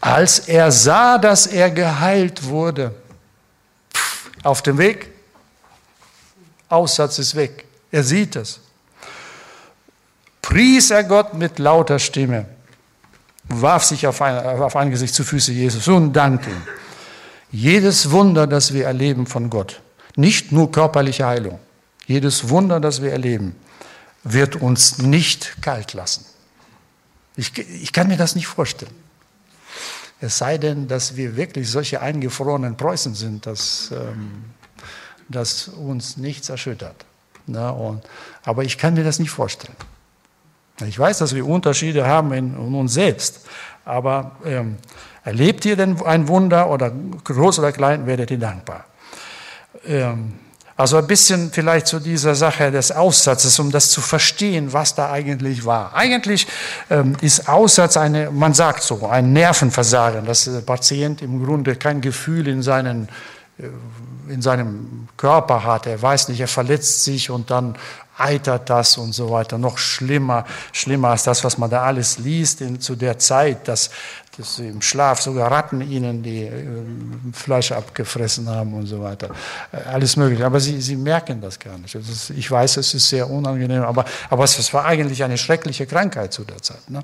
Als 0.00 0.40
er 0.40 0.70
sah, 0.70 1.18
dass 1.18 1.46
er 1.46 1.70
geheilt 1.70 2.44
wurde, 2.44 2.94
auf 4.42 4.62
dem 4.62 4.78
Weg, 4.78 5.10
Aussatz 6.68 7.18
ist 7.18 7.34
weg, 7.34 7.64
er 7.90 8.04
sieht 8.04 8.36
es, 8.36 8.60
pries 10.42 10.90
er 10.90 11.04
Gott 11.04 11.34
mit 11.34 11.58
lauter 11.58 11.98
Stimme, 11.98 12.46
warf 13.44 13.84
sich 13.84 14.06
auf, 14.06 14.20
ein, 14.20 14.36
auf 14.60 14.76
Angesicht 14.76 15.14
zu 15.14 15.24
Füße 15.24 15.52
Jesus 15.52 15.88
und 15.88 16.12
dankte 16.12 16.50
ihm. 16.50 16.62
Jedes 17.50 18.10
Wunder, 18.10 18.46
das 18.46 18.74
wir 18.74 18.86
erleben 18.86 19.26
von 19.26 19.48
Gott, 19.48 19.80
nicht 20.16 20.52
nur 20.52 20.70
körperliche 20.70 21.26
Heilung, 21.26 21.58
jedes 22.06 22.48
Wunder, 22.48 22.80
das 22.80 23.02
wir 23.02 23.12
erleben, 23.12 23.56
wird 24.22 24.56
uns 24.56 24.98
nicht 24.98 25.62
kalt 25.62 25.92
lassen. 25.92 26.24
Ich, 27.36 27.56
ich 27.58 27.92
kann 27.92 28.08
mir 28.08 28.16
das 28.16 28.34
nicht 28.34 28.46
vorstellen. 28.46 28.94
Es 30.20 30.38
sei 30.38 30.58
denn, 30.58 30.88
dass 30.88 31.16
wir 31.16 31.36
wirklich 31.36 31.70
solche 31.70 32.00
eingefrorenen 32.00 32.76
Preußen 32.76 33.14
sind, 33.14 33.46
dass, 33.46 33.90
ähm, 33.92 34.44
dass 35.28 35.68
uns 35.68 36.16
nichts 36.16 36.48
erschüttert. 36.48 37.04
Na, 37.46 37.70
und, 37.70 38.02
aber 38.44 38.64
ich 38.64 38.78
kann 38.78 38.94
mir 38.94 39.04
das 39.04 39.18
nicht 39.18 39.30
vorstellen. 39.30 39.76
Ich 40.86 40.98
weiß, 40.98 41.18
dass 41.18 41.34
wir 41.34 41.46
Unterschiede 41.46 42.06
haben 42.06 42.32
in, 42.32 42.54
in 42.54 42.74
uns 42.74 42.94
selbst, 42.94 43.40
aber 43.84 44.36
ähm, 44.44 44.78
erlebt 45.24 45.64
ihr 45.66 45.76
denn 45.76 46.00
ein 46.02 46.26
Wunder 46.26 46.70
oder 46.70 46.90
groß 46.90 47.58
oder 47.58 47.72
klein, 47.72 48.06
werdet 48.06 48.30
ihr 48.30 48.38
dankbar. 48.38 48.86
Ähm, 49.86 50.32
also 50.76 50.96
ein 50.96 51.06
bisschen 51.06 51.52
vielleicht 51.52 51.86
zu 51.86 52.00
dieser 52.00 52.34
Sache 52.34 52.72
des 52.72 52.90
Aussatzes, 52.90 53.58
um 53.60 53.70
das 53.70 53.90
zu 53.90 54.00
verstehen, 54.00 54.72
was 54.72 54.96
da 54.96 55.12
eigentlich 55.12 55.64
war. 55.64 55.94
Eigentlich 55.94 56.48
ähm, 56.90 57.16
ist 57.20 57.48
Aussatz 57.48 57.96
eine, 57.96 58.32
man 58.32 58.54
sagt 58.54 58.82
so, 58.82 59.06
ein 59.06 59.32
Nervenversagen, 59.32 60.26
dass 60.26 60.44
der 60.44 60.62
Patient 60.62 61.22
im 61.22 61.44
Grunde 61.44 61.76
kein 61.76 62.00
Gefühl 62.00 62.48
in, 62.48 62.60
seinen, 62.60 63.08
äh, 63.58 64.32
in 64.32 64.42
seinem 64.42 65.06
Körper 65.16 65.62
hat. 65.62 65.86
Er 65.86 66.02
weiß 66.02 66.28
nicht, 66.28 66.40
er 66.40 66.48
verletzt 66.48 67.04
sich 67.04 67.30
und 67.30 67.52
dann 67.52 67.76
eitert 68.18 68.70
das 68.70 68.96
und 68.96 69.12
so 69.12 69.30
weiter. 69.30 69.58
Noch 69.58 69.78
schlimmer, 69.78 70.44
schlimmer 70.72 71.10
als 71.10 71.24
das, 71.24 71.44
was 71.44 71.58
man 71.58 71.70
da 71.70 71.82
alles 71.82 72.18
liest 72.18 72.60
in, 72.60 72.80
zu 72.80 72.94
der 72.96 73.18
Zeit, 73.18 73.66
dass, 73.68 73.90
dass 74.36 74.58
im 74.58 74.80
Schlaf 74.82 75.20
sogar 75.20 75.50
Ratten 75.50 75.80
ihnen 75.80 76.22
die 76.22 76.44
äh, 76.44 76.82
Fleisch 77.32 77.72
abgefressen 77.72 78.48
haben 78.48 78.74
und 78.74 78.86
so 78.86 79.02
weiter. 79.02 79.30
Äh, 79.72 79.88
alles 79.88 80.16
mögliche. 80.16 80.46
Aber 80.46 80.60
sie, 80.60 80.80
sie 80.80 80.96
merken 80.96 81.40
das 81.40 81.58
gar 81.58 81.76
nicht. 81.78 81.94
Ist, 81.94 82.30
ich 82.30 82.50
weiß, 82.50 82.76
es 82.76 82.94
ist 82.94 83.08
sehr 83.08 83.28
unangenehm, 83.28 83.82
aber, 83.82 84.04
aber 84.30 84.44
es, 84.44 84.58
es 84.58 84.72
war 84.72 84.84
eigentlich 84.84 85.22
eine 85.24 85.38
schreckliche 85.38 85.86
Krankheit 85.86 86.32
zu 86.32 86.44
der 86.44 86.62
Zeit. 86.62 86.88
Ne? 86.88 87.02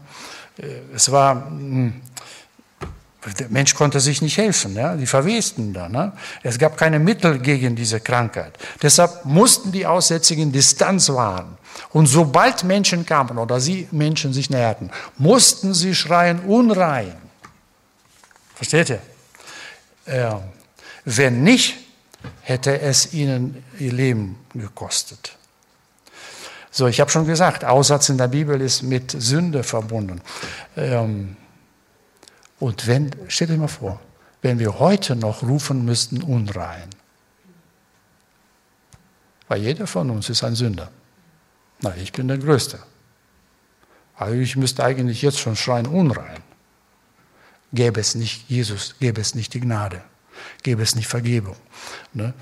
Äh, 0.58 0.66
es 0.94 1.10
war, 1.10 1.34
mh, 1.34 1.50
hm, 1.50 2.00
der 3.38 3.48
Mensch 3.50 3.74
konnte 3.74 4.00
sich 4.00 4.22
nicht 4.22 4.38
helfen, 4.38 4.74
ja? 4.74 4.96
die 4.96 5.06
verwesten 5.06 5.74
da. 5.74 5.88
Ne? 5.88 6.12
Es 6.42 6.59
gab 6.59 6.76
keine 6.76 6.98
Mittel 6.98 7.38
gegen 7.38 7.76
diese 7.76 8.00
Krankheit. 8.00 8.59
Deshalb 8.83 9.24
mussten 9.24 9.72
die 9.72 9.87
Aussätzigen 9.87 10.52
Distanz 10.52 11.11
wahren. 11.11 11.59
Und 11.90 12.06
sobald 12.06 12.64
Menschen 12.64 13.04
kamen 13.04 13.38
oder 13.38 13.61
sie 13.61 13.88
Menschen 13.90 14.33
sich 14.33 14.48
näherten, 14.48 14.90
mussten 15.18 15.74
sie 15.74 15.94
schreien, 15.94 16.40
unrein. 16.40 17.14
Versteht 18.54 18.90
ihr? 18.90 19.00
Äh, 20.06 20.37
wenn 21.04 21.42
nicht, 21.42 21.76
hätte 22.42 22.80
es 22.80 23.12
ihnen 23.12 23.64
ihr 23.78 23.92
Leben 23.92 24.38
gekostet. 24.54 25.37
So, 26.70 26.87
ich 26.87 27.00
habe 27.00 27.11
schon 27.11 27.26
gesagt, 27.26 27.64
Aussatz 27.64 28.09
in 28.09 28.18
der 28.18 28.28
Bibel 28.28 28.61
ist 28.61 28.83
mit 28.83 29.11
Sünde 29.11 29.62
verbunden. 29.62 30.20
Ähm, 30.76 31.37
und 32.60 32.86
wenn, 32.86 33.10
stellt 33.28 33.50
euch 33.50 33.58
mal 33.58 33.68
vor, 33.68 34.00
wenn 34.42 34.58
wir 34.58 34.78
heute 34.78 35.16
noch 35.16 35.42
rufen 35.42 35.84
müssten, 35.84 36.22
unrein. 36.22 36.88
Weil 39.48 39.62
jeder 39.62 39.86
von 39.86 40.10
uns 40.10 40.28
ist 40.28 40.44
ein 40.44 40.54
Sünder. 40.54 40.90
Na, 41.80 41.96
ich 41.96 42.12
bin 42.12 42.28
der 42.28 42.38
Größte. 42.38 42.78
Also 44.14 44.34
ich 44.34 44.54
müsste 44.56 44.84
eigentlich 44.84 45.22
jetzt 45.22 45.40
schon 45.40 45.56
schreien, 45.56 45.86
unrein. 45.86 46.38
Gäbe 47.72 48.00
es 48.00 48.14
nicht 48.14 48.48
Jesus, 48.48 48.94
gäbe 49.00 49.20
es 49.20 49.34
nicht 49.34 49.54
die 49.54 49.60
Gnade, 49.60 50.02
gäbe 50.62 50.82
es 50.82 50.94
nicht 50.94 51.08
Vergebung. 51.08 51.56
Ne? 52.12 52.34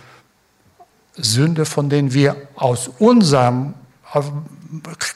Sünde, 1.14 1.64
von 1.64 1.88
denen 1.88 2.12
wir 2.12 2.48
aus 2.56 2.88
unseren 2.88 3.74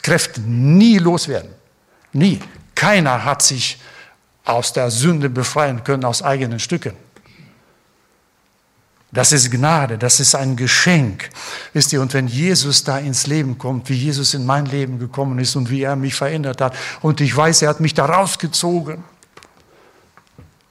Kräften 0.02 0.76
nie 0.78 0.98
loswerden. 0.98 1.50
Nie. 2.12 2.40
Keiner 2.74 3.24
hat 3.24 3.42
sich 3.42 3.78
aus 4.44 4.72
der 4.72 4.90
Sünde 4.90 5.30
befreien 5.30 5.84
können 5.84 6.04
aus 6.04 6.22
eigenen 6.22 6.58
Stücken. 6.58 6.94
Das 9.12 9.30
ist 9.30 9.50
Gnade, 9.50 9.98
das 9.98 10.20
ist 10.20 10.34
ein 10.34 10.56
Geschenk. 10.56 11.28
Wisst 11.74 11.92
ihr, 11.92 12.00
und 12.00 12.14
wenn 12.14 12.28
Jesus 12.28 12.82
da 12.82 12.98
ins 12.98 13.26
Leben 13.26 13.58
kommt, 13.58 13.90
wie 13.90 13.94
Jesus 13.94 14.32
in 14.32 14.46
mein 14.46 14.64
Leben 14.64 14.98
gekommen 14.98 15.38
ist 15.38 15.54
und 15.54 15.68
wie 15.68 15.82
er 15.82 15.96
mich 15.96 16.14
verändert 16.14 16.62
hat, 16.62 16.74
und 17.02 17.20
ich 17.20 17.36
weiß, 17.36 17.60
er 17.60 17.68
hat 17.68 17.80
mich 17.80 17.92
da 17.92 18.06
rausgezogen. 18.06 19.04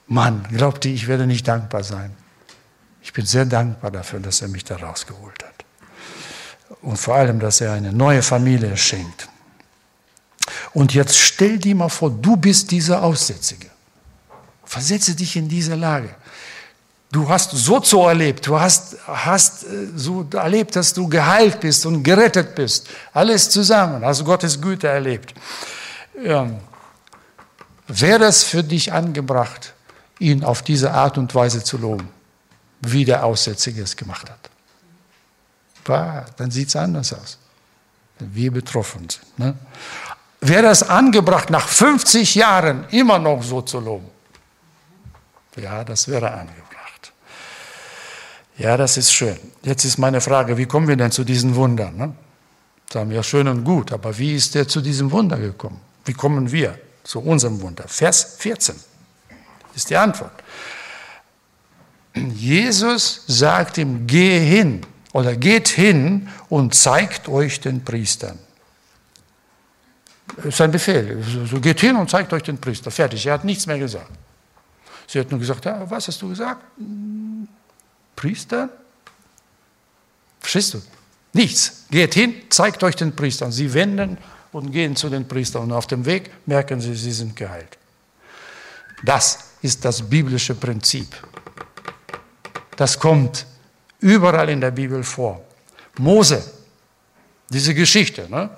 Mann, 0.07 0.43
glaubt 0.51 0.83
ihr, 0.85 0.93
ich 0.93 1.07
werde 1.07 1.27
nicht 1.27 1.47
dankbar 1.47 1.83
sein. 1.83 2.15
Ich 3.03 3.13
bin 3.13 3.27
sehr 3.27 3.45
dankbar 3.45 3.91
dafür, 3.91 4.19
dass 4.19 4.41
er 4.41 4.47
mich 4.47 4.65
da 4.65 4.75
rausgeholt 4.75 5.43
hat. 5.43 5.65
Und 6.81 6.97
vor 6.97 7.15
allem, 7.15 7.39
dass 7.39 7.61
er 7.61 7.73
eine 7.73 7.93
neue 7.93 8.23
Familie 8.23 8.75
schenkt. 8.75 9.29
Und 10.73 10.93
jetzt 10.93 11.17
stell 11.17 11.57
dir 11.57 11.75
mal 11.75 11.89
vor, 11.89 12.09
du 12.09 12.35
bist 12.35 12.71
dieser 12.71 13.03
Aussätzige. 13.03 13.67
Versetze 14.63 15.15
dich 15.15 15.35
in 15.35 15.49
diese 15.49 15.75
Lage. 15.75 16.09
Du 17.11 17.27
hast 17.27 17.51
so 17.51 17.81
so 17.83 18.07
erlebt, 18.07 18.47
du 18.47 18.57
hast, 18.57 18.95
hast 19.05 19.63
äh, 19.63 19.87
so 19.97 20.25
erlebt, 20.33 20.77
dass 20.77 20.93
du 20.93 21.09
geheilt 21.09 21.59
bist 21.59 21.85
und 21.85 22.03
gerettet 22.03 22.55
bist. 22.55 22.87
Alles 23.11 23.49
zusammen, 23.49 24.05
hast 24.05 24.23
Gottes 24.23 24.61
Güte 24.61 24.87
erlebt. 24.87 25.33
Ähm, 26.23 26.59
Wäre 27.87 28.23
es 28.23 28.43
für 28.43 28.63
dich 28.63 28.93
angebracht, 28.93 29.73
ihn 30.19 30.45
auf 30.45 30.61
diese 30.61 30.93
Art 30.93 31.17
und 31.17 31.35
Weise 31.35 31.61
zu 31.61 31.77
loben, 31.77 32.07
wie 32.79 33.03
der 33.03 33.25
Aussätzige 33.25 33.81
es 33.81 33.97
gemacht 33.97 34.29
hat? 34.29 34.49
Bah, 35.83 36.25
dann 36.37 36.51
sieht 36.51 36.69
es 36.69 36.75
anders 36.77 37.11
aus, 37.11 37.37
wenn 38.19 38.33
wir 38.33 38.51
betroffen 38.51 39.09
sind. 39.09 39.39
Ne? 39.39 39.55
Wäre 40.41 40.67
es 40.67 40.83
angebracht, 40.83 41.49
nach 41.49 41.67
50 41.67 42.35
Jahren 42.35 42.85
immer 42.89 43.19
noch 43.19 43.41
so 43.43 43.61
zu 43.61 43.79
loben? 43.79 44.09
Ja, 45.55 45.83
das 45.83 46.07
wäre 46.07 46.31
angebracht. 46.31 47.13
Ja, 48.57 48.77
das 48.77 48.97
ist 48.97 49.11
schön. 49.11 49.37
Jetzt 49.63 49.85
ist 49.85 49.97
meine 49.97 50.21
Frage, 50.21 50.57
wie 50.57 50.65
kommen 50.65 50.87
wir 50.87 50.95
denn 50.95 51.11
zu 51.11 51.23
diesen 51.23 51.55
Wundern? 51.55 51.95
Ne? 51.95 52.13
Sagen 52.91 53.09
wir 53.09 53.23
schön 53.23 53.47
und 53.47 53.63
gut, 53.63 53.91
aber 53.91 54.17
wie 54.17 54.35
ist 54.35 54.55
der 54.55 54.67
zu 54.67 54.81
diesem 54.81 55.11
Wunder 55.11 55.37
gekommen? 55.37 55.79
Wie 56.05 56.13
kommen 56.13 56.51
wir 56.51 56.77
zu 57.03 57.19
unserem 57.21 57.61
Wunder? 57.61 57.85
Vers 57.87 58.35
14 58.39 58.75
ist 59.75 59.89
die 59.89 59.95
Antwort. 59.95 60.33
Jesus 62.13 63.23
sagt 63.27 63.77
ihm, 63.77 64.05
geh 64.05 64.39
hin 64.39 64.85
oder 65.13 65.35
geht 65.35 65.69
hin 65.69 66.27
und 66.49 66.75
zeigt 66.75 67.29
euch 67.29 67.61
den 67.61 67.83
Priestern. 67.85 68.37
Ist 70.43 70.61
ein 70.61 70.71
Befehl. 70.71 71.23
So 71.49 71.59
geht 71.59 71.79
hin 71.81 71.95
und 71.95 72.09
zeigt 72.09 72.31
euch 72.33 72.43
den 72.43 72.57
Priester. 72.57 72.91
Fertig. 72.91 73.25
Er 73.25 73.33
hat 73.33 73.43
nichts 73.43 73.67
mehr 73.67 73.77
gesagt. 73.77 74.09
Sie 75.07 75.19
hat 75.19 75.29
nur 75.29 75.39
gesagt, 75.39 75.65
ja, 75.65 75.89
was 75.89 76.07
hast 76.07 76.21
du 76.21 76.29
gesagt? 76.29 76.61
Priester? 78.15 78.69
Verstehst 80.39 80.73
du? 80.73 80.81
Nichts. 81.33 81.85
Geht 81.91 82.13
hin, 82.13 82.33
zeigt 82.49 82.83
euch 82.83 82.95
den 82.95 83.15
Priester. 83.15 83.51
Sie 83.51 83.73
wenden 83.73 84.17
und 84.51 84.71
gehen 84.71 84.95
zu 84.95 85.09
den 85.09 85.27
Priestern. 85.27 85.63
Und 85.63 85.71
auf 85.73 85.87
dem 85.87 86.05
Weg 86.05 86.31
merken 86.45 86.79
sie, 86.79 86.95
sie 86.95 87.11
sind 87.11 87.35
geheilt. 87.35 87.77
Das 89.03 89.51
ist 89.61 89.83
das 89.83 90.01
biblische 90.01 90.55
Prinzip. 90.55 91.07
Das 92.75 92.99
kommt 92.99 93.45
überall 93.99 94.49
in 94.49 94.61
der 94.61 94.71
Bibel 94.71 95.03
vor. 95.03 95.41
Mose, 95.97 96.43
diese 97.49 97.73
Geschichte, 97.73 98.27
ne? 98.29 98.49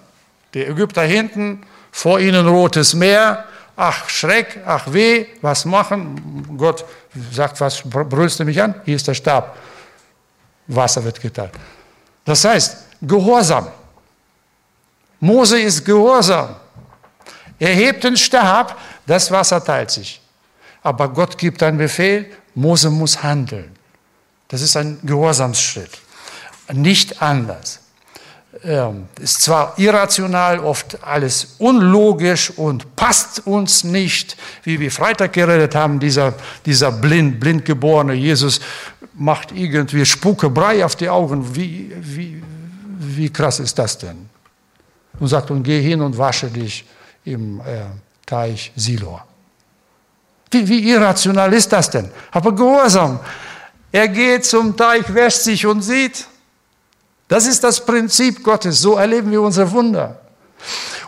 Die 0.53 0.65
Ägypter 0.65 1.03
hinten, 1.03 1.65
vor 1.91 2.19
ihnen 2.19 2.47
rotes 2.47 2.93
Meer, 2.93 3.45
ach 3.75 4.09
Schreck, 4.09 4.59
ach 4.65 4.91
weh, 4.91 5.25
was 5.41 5.65
machen? 5.65 6.55
Gott 6.57 6.85
sagt, 7.31 7.59
was 7.61 7.81
brüllst 7.83 8.39
du 8.39 8.45
mich 8.45 8.61
an? 8.61 8.75
Hier 8.85 8.95
ist 8.95 9.07
der 9.07 9.13
Stab. 9.13 9.57
Wasser 10.67 11.03
wird 11.03 11.19
geteilt. 11.21 11.51
Das 12.25 12.43
heißt, 12.45 12.77
Gehorsam. 13.01 13.67
Mose 15.19 15.59
ist 15.59 15.83
Gehorsam. 15.83 16.55
Er 17.59 17.73
hebt 17.73 18.03
den 18.03 18.17
Stab, 18.17 18.79
das 19.05 19.29
Wasser 19.31 19.63
teilt 19.63 19.91
sich. 19.91 20.21
Aber 20.81 21.09
Gott 21.09 21.37
gibt 21.37 21.61
einen 21.63 21.77
Befehl, 21.77 22.31
Mose 22.55 22.89
muss 22.89 23.21
handeln. 23.21 23.75
Das 24.47 24.61
ist 24.61 24.75
ein 24.77 24.99
Gehorsamsschritt. 25.03 25.91
Nicht 26.71 27.21
anders. 27.21 27.79
Ähm, 28.65 29.07
ist 29.19 29.41
zwar 29.41 29.77
irrational, 29.77 30.59
oft 30.59 31.03
alles 31.03 31.55
unlogisch 31.57 32.49
und 32.51 32.95
passt 32.95 33.45
uns 33.45 33.83
nicht, 33.83 34.37
wie 34.63 34.79
wir 34.79 34.89
Freitag 34.89 35.33
geredet 35.33 35.75
haben, 35.75 35.99
dieser, 35.99 36.33
dieser 36.65 36.93
blind, 36.93 37.41
blind 37.41 37.65
geborene 37.65 38.13
Jesus 38.13 38.61
macht 39.15 39.51
irgendwie 39.51 40.05
Spuckebrei 40.05 40.83
auf 40.83 40.95
die 40.95 41.09
Augen. 41.09 41.55
Wie, 41.55 41.91
wie, 41.99 42.41
wie 42.99 43.29
krass 43.29 43.59
ist 43.59 43.77
das 43.77 43.97
denn? 43.97 44.29
Und 45.19 45.27
sagt, 45.27 45.51
und 45.51 45.63
geh 45.63 45.81
hin 45.81 46.01
und 46.01 46.17
wasche 46.17 46.47
dich 46.47 46.85
im 47.25 47.59
äh, 47.59 47.83
Teich 48.25 48.71
Silor. 48.75 49.25
Wie, 50.51 50.67
wie 50.67 50.89
irrational 50.89 51.51
ist 51.53 51.71
das 51.71 51.89
denn? 51.89 52.09
Aber 52.31 52.55
Gehorsam. 52.55 53.19
Er 53.91 54.07
geht 54.07 54.45
zum 54.45 54.75
Teich, 54.75 55.13
wäscht 55.13 55.41
sich 55.41 55.65
und 55.65 55.81
sieht. 55.81 56.27
Das 57.27 57.47
ist 57.47 57.63
das 57.63 57.83
Prinzip 57.83 58.43
Gottes. 58.43 58.81
So 58.81 58.95
erleben 58.95 59.31
wir 59.31 59.41
unsere 59.41 59.71
Wunder. 59.71 60.19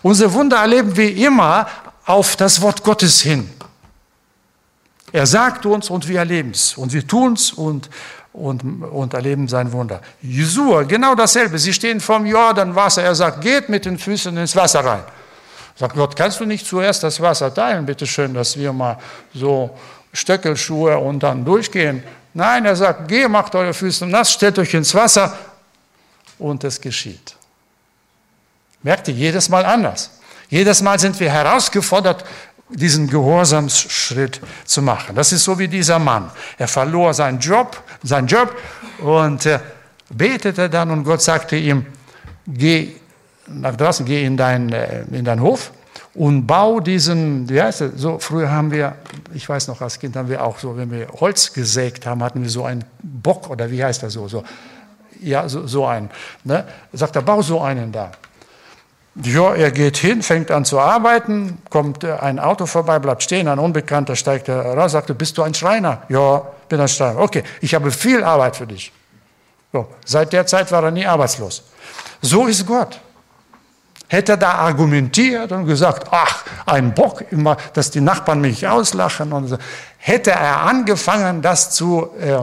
Unsere 0.02 0.34
Wunder 0.34 0.58
erleben 0.58 0.96
wir 0.96 1.16
immer 1.16 1.68
auf 2.06 2.36
das 2.36 2.62
Wort 2.62 2.84
Gottes 2.84 3.22
hin. 3.22 3.50
Er 5.12 5.26
sagt 5.26 5.66
uns 5.66 5.90
und 5.90 6.08
wir 6.08 6.20
erleben 6.20 6.52
es. 6.52 6.76
Und 6.78 6.94
wir 6.94 7.08
tun 7.08 7.34
es 7.34 7.52
und, 7.52 7.90
und, 8.34 8.62
und 8.84 9.14
erleben 9.14 9.48
sein 9.48 9.72
Wunder. 9.72 10.02
Jesua, 10.22 10.84
genau 10.84 11.16
dasselbe. 11.16 11.58
Sie 11.58 11.74
stehen 11.74 12.00
vom 12.00 12.26
Jordanwasser. 12.26 13.04
Er 13.04 13.16
sagt, 13.16 13.42
geht 13.42 13.70
mit 13.70 13.86
den 13.86 13.98
Füßen 13.98 14.36
ins 14.36 14.56
Wasser 14.56 14.84
rein. 14.84 15.04
Sagt 15.78 15.96
Gott, 15.96 16.16
kannst 16.16 16.40
du 16.40 16.46
nicht 16.46 16.66
zuerst 16.66 17.04
das 17.04 17.20
Wasser 17.20 17.54
teilen, 17.54 17.86
bitte 17.86 18.08
schön, 18.08 18.34
dass 18.34 18.58
wir 18.58 18.72
mal 18.72 18.98
so 19.34 19.72
Stöckelschuhe 20.14 20.98
und 20.98 21.22
dann 21.22 21.44
durchgehen? 21.44 22.02
Nein, 22.34 22.66
er 22.66 22.76
sagt, 22.76 23.08
geh, 23.08 23.28
macht 23.28 23.56
eure 23.56 23.74
Füße 23.74 24.06
nass, 24.06 24.32
stellt 24.32 24.58
euch 24.58 24.74
ins 24.74 24.94
Wasser 24.96 25.38
und 26.40 26.64
es 26.64 26.80
geschieht. 26.82 27.36
Merkt 28.84 29.08
ihr, 29.08 29.14
jedes 29.14 29.50
Mal 29.50 29.66
anders. 29.66 30.12
Jedes 30.50 30.82
Mal 30.82 31.00
sind 31.00 31.20
wir 31.20 31.32
herausgefordert, 31.32 32.24
diesen 32.70 33.08
Gehorsamsschritt 33.08 34.42
zu 34.66 34.82
machen. 34.82 35.16
Das 35.16 35.32
ist 35.32 35.44
so 35.44 35.58
wie 35.58 35.68
dieser 35.68 36.00
Mann. 36.00 36.32
Er 36.58 36.68
verlor 36.68 37.14
seinen 37.14 37.40
Job, 37.40 37.82
seinen 38.04 38.28
Job 38.28 38.56
und 39.00 39.46
äh, 39.46 39.60
betete 40.10 40.70
dann 40.70 40.92
und 40.92 41.04
Gott 41.04 41.22
sagte 41.22 41.56
ihm, 41.56 41.86
geh 42.48 42.96
nach 43.48 43.76
draußen, 43.76 44.06
geh 44.06 44.26
in, 44.26 44.38
dein, 44.38 44.72
äh, 44.72 45.04
in 45.12 45.26
deinen 45.26 45.42
Hof 45.42 45.72
und 46.14 46.48
bau 46.48 46.80
diesen, 46.80 47.48
wie 47.50 47.62
heißt 47.62 47.82
das, 47.82 47.92
so 47.96 48.20
früher 48.20 48.50
haben 48.50 48.72
wir, 48.72 48.96
ich 49.34 49.48
weiß 49.48 49.68
noch, 49.68 49.82
als 49.82 50.00
Kind 50.00 50.16
haben 50.16 50.30
wir 50.30 50.44
auch 50.44 50.60
so, 50.60 50.78
wenn 50.78 50.90
wir 50.90 51.08
Holz 51.20 51.54
gesägt 51.54 52.06
haben, 52.06 52.24
hatten 52.24 52.42
wir 52.42 52.50
so 52.50 52.66
einen 52.66 52.84
Bock 53.04 53.50
oder 53.50 53.70
wie 53.70 53.84
heißt 53.84 54.02
das 54.02 54.14
so, 54.14 54.28
so 54.28 54.44
ja, 55.26 55.50
so, 55.50 55.68
so 55.68 55.86
einen. 55.86 56.10
Ne? 56.44 56.66
Sagt 56.94 57.16
er, 57.16 57.22
bau 57.22 57.42
so 57.42 57.62
einen 57.62 57.92
da. 57.92 58.12
Ja, 59.24 59.54
er 59.54 59.72
geht 59.72 59.98
hin, 59.98 60.22
fängt 60.22 60.52
an 60.52 60.66
zu 60.66 60.78
arbeiten, 60.78 61.60
kommt 61.70 62.04
äh, 62.04 62.14
ein 62.14 62.38
Auto 62.38 62.66
vorbei, 62.66 63.00
bleibt 63.00 63.24
stehen, 63.24 63.48
ein 63.48 63.60
Unbekannter 63.60 64.16
steigt 64.16 64.50
raus, 64.50 64.92
sagt, 64.92 65.18
bist 65.18 65.38
du 65.38 65.44
ein 65.44 65.54
Schreiner? 65.54 66.04
Ja, 66.10 66.42
bin 66.68 66.82
ein 66.82 66.88
Schreiner. 66.88 67.20
Okay, 67.20 67.44
ich 67.62 67.74
habe 67.74 67.92
viel 67.92 68.24
Arbeit 68.24 68.58
für 68.58 68.68
dich. 68.68 68.92
So, 69.72 69.88
seit 70.06 70.34
der 70.34 70.46
Zeit 70.46 70.72
war 70.72 70.84
er 70.84 70.92
nie 70.92 71.06
arbeitslos. 71.06 71.64
So 72.22 72.48
ist 72.48 72.66
Gott. 72.66 73.00
Hätte 74.08 74.34
er 74.34 74.38
da 74.38 74.52
argumentiert 74.52 75.52
und 75.52 75.66
gesagt, 75.66 76.08
ach, 76.12 76.44
ein 76.66 76.94
Bock, 76.94 77.24
immer, 77.32 77.58
dass 77.74 77.90
die 77.92 78.02
Nachbarn 78.02 78.40
mich 78.42 78.68
auslachen 78.68 79.34
und 79.34 79.48
so, 79.48 79.58
hätte 79.98 80.32
er 80.32 80.62
angefangen, 80.62 81.42
das 81.42 81.72
zu 81.72 82.10
äh, 82.20 82.38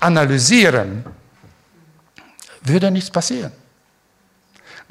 analysieren, 0.00 1.04
würde 2.68 2.90
nichts 2.90 3.10
passieren. 3.10 3.52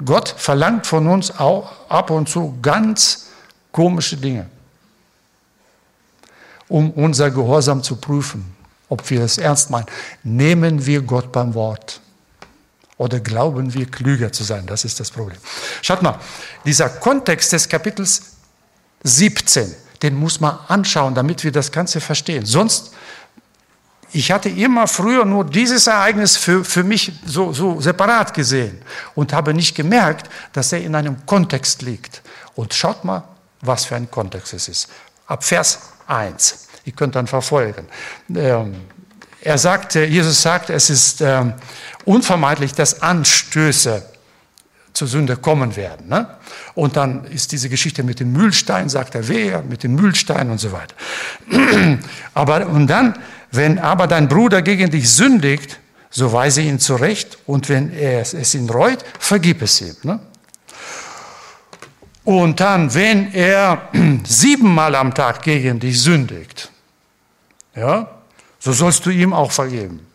Gott 0.04 0.28
verlangt 0.28 0.86
von 0.86 1.06
uns 1.08 1.30
auch 1.38 1.72
ab 1.88 2.10
und 2.10 2.28
zu 2.28 2.58
ganz 2.62 3.26
komische 3.72 4.16
Dinge, 4.16 4.46
um 6.68 6.90
unser 6.92 7.30
Gehorsam 7.30 7.82
zu 7.82 7.96
prüfen, 7.96 8.56
ob 8.88 9.08
wir 9.10 9.22
es 9.22 9.38
ernst 9.38 9.70
meinen. 9.70 9.86
Nehmen 10.22 10.86
wir 10.86 11.02
Gott 11.02 11.32
beim 11.32 11.54
Wort. 11.54 12.00
Oder 12.96 13.20
glauben 13.20 13.72
wir 13.74 13.86
klüger 13.86 14.32
zu 14.32 14.42
sein? 14.42 14.66
Das 14.66 14.84
ist 14.84 14.98
das 14.98 15.10
Problem. 15.10 15.38
Schaut 15.82 16.02
mal, 16.02 16.18
dieser 16.64 16.88
Kontext 16.88 17.52
des 17.52 17.68
Kapitels 17.68 18.34
17, 19.04 19.72
den 20.02 20.16
muss 20.16 20.40
man 20.40 20.58
anschauen, 20.66 21.14
damit 21.14 21.44
wir 21.44 21.52
das 21.52 21.70
Ganze 21.70 22.00
verstehen. 22.00 22.44
Sonst, 22.44 22.92
ich 24.12 24.32
hatte 24.32 24.48
immer 24.48 24.86
früher 24.86 25.24
nur 25.24 25.44
dieses 25.44 25.86
Ereignis 25.86 26.36
für, 26.36 26.64
für 26.64 26.82
mich 26.82 27.12
so, 27.26 27.52
so 27.52 27.80
separat 27.80 28.34
gesehen 28.34 28.80
und 29.14 29.32
habe 29.32 29.52
nicht 29.52 29.74
gemerkt, 29.74 30.30
dass 30.52 30.72
er 30.72 30.80
in 30.80 30.94
einem 30.94 31.26
Kontext 31.26 31.82
liegt. 31.82 32.22
Und 32.54 32.74
schaut 32.74 33.04
mal, 33.04 33.24
was 33.60 33.84
für 33.84 33.96
ein 33.96 34.10
Kontext 34.10 34.54
es 34.54 34.68
ist. 34.68 34.88
Ab 35.26 35.44
Vers 35.44 35.78
1. 36.06 36.68
Ihr 36.84 36.92
könnt 36.92 37.14
dann 37.14 37.26
verfolgen. 37.26 37.86
Ähm, 38.34 38.76
er 39.40 39.58
sagte, 39.58 40.04
Jesus 40.04 40.42
sagt, 40.42 40.70
es 40.70 40.90
ist 40.90 41.20
ähm, 41.20 41.52
unvermeidlich, 42.04 42.72
dass 42.72 43.02
Anstöße 43.02 44.02
zur 44.92 45.06
Sünde 45.06 45.36
kommen 45.36 45.76
werden. 45.76 46.08
Ne? 46.08 46.26
Und 46.74 46.96
dann 46.96 47.24
ist 47.24 47.52
diese 47.52 47.68
Geschichte 47.68 48.02
mit 48.02 48.20
dem 48.20 48.32
Mühlstein, 48.32 48.88
sagt 48.88 49.14
er, 49.14 49.28
wer, 49.28 49.62
mit 49.62 49.84
dem 49.84 49.94
Mühlstein 49.94 50.50
und 50.50 50.58
so 50.58 50.72
weiter. 50.72 50.94
aber, 52.34 52.66
und 52.66 52.88
dann, 52.88 53.14
wenn 53.50 53.78
aber 53.78 54.06
dein 54.06 54.28
Bruder 54.28 54.62
gegen 54.62 54.90
dich 54.90 55.10
sündigt, 55.10 55.80
so 56.10 56.32
weise 56.32 56.62
ihn 56.62 56.78
zurecht 56.78 57.38
und 57.46 57.68
wenn 57.68 57.92
er 57.92 58.20
es 58.20 58.54
ihn 58.54 58.68
reut, 58.68 59.04
vergib 59.18 59.62
es 59.62 59.80
ihm. 59.80 59.96
Ne? 60.02 60.20
Und 62.24 62.60
dann, 62.60 62.92
wenn 62.92 63.32
er 63.32 63.88
siebenmal 64.24 64.94
am 64.94 65.14
Tag 65.14 65.42
gegen 65.42 65.80
dich 65.80 66.00
sündigt, 66.00 66.70
ja, 67.74 68.08
so 68.58 68.72
sollst 68.72 69.06
du 69.06 69.10
ihm 69.10 69.32
auch 69.32 69.50
vergeben. 69.50 70.06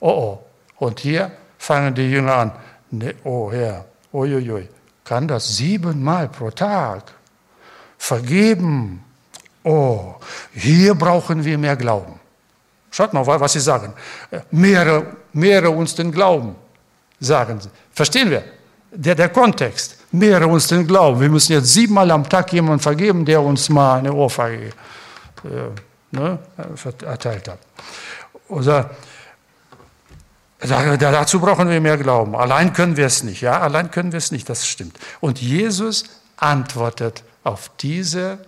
Oh 0.00 0.08
oh. 0.08 0.46
Und 0.76 1.00
hier 1.00 1.30
fangen 1.58 1.94
die 1.94 2.10
Jünger 2.10 2.34
an, 2.34 2.52
ne, 2.90 3.14
oh 3.24 3.50
Herr, 3.50 3.86
uiuiui, 4.12 4.68
kann 5.04 5.26
das 5.26 5.56
siebenmal 5.56 6.28
pro 6.28 6.50
Tag 6.50 7.12
vergeben? 7.98 9.02
Oh, 9.64 10.14
hier 10.52 10.94
brauchen 10.94 11.44
wir 11.44 11.58
mehr 11.58 11.76
Glauben. 11.76 12.19
Schaut 12.90 13.12
mal, 13.12 13.26
was 13.26 13.52
sie 13.52 13.60
sagen. 13.60 13.92
Mehre, 14.50 15.16
mehre 15.32 15.70
uns 15.70 15.94
den 15.94 16.10
Glauben, 16.10 16.56
sagen 17.20 17.60
sie. 17.60 17.70
Verstehen 17.92 18.30
wir? 18.30 18.44
Der, 18.90 19.14
der 19.14 19.28
Kontext. 19.28 19.96
Mehre 20.12 20.46
uns 20.46 20.66
den 20.66 20.86
Glauben. 20.86 21.20
Wir 21.20 21.28
müssen 21.28 21.52
jetzt 21.52 21.72
siebenmal 21.72 22.10
am 22.10 22.28
Tag 22.28 22.52
jemanden 22.52 22.80
vergeben, 22.80 23.24
der 23.24 23.40
uns 23.40 23.68
mal 23.68 23.98
eine 23.98 24.12
Ohrfeige 24.12 24.70
äh, 25.44 25.70
ne, 26.10 26.38
erteilt 27.04 27.48
hat. 27.48 27.58
Oder 28.48 28.90
Dazu 30.60 31.40
brauchen 31.40 31.70
wir 31.70 31.80
mehr 31.80 31.96
Glauben. 31.96 32.36
Allein 32.36 32.72
können 32.74 32.96
wir 32.96 33.06
es 33.06 33.22
nicht. 33.22 33.40
Ja, 33.40 33.60
allein 33.60 33.90
können 33.90 34.12
wir 34.12 34.18
es 34.18 34.30
nicht. 34.30 34.48
Das 34.48 34.66
stimmt. 34.66 34.98
Und 35.20 35.40
Jesus 35.40 36.04
antwortet 36.36 37.22
auf 37.44 37.70
diese, 37.80 38.38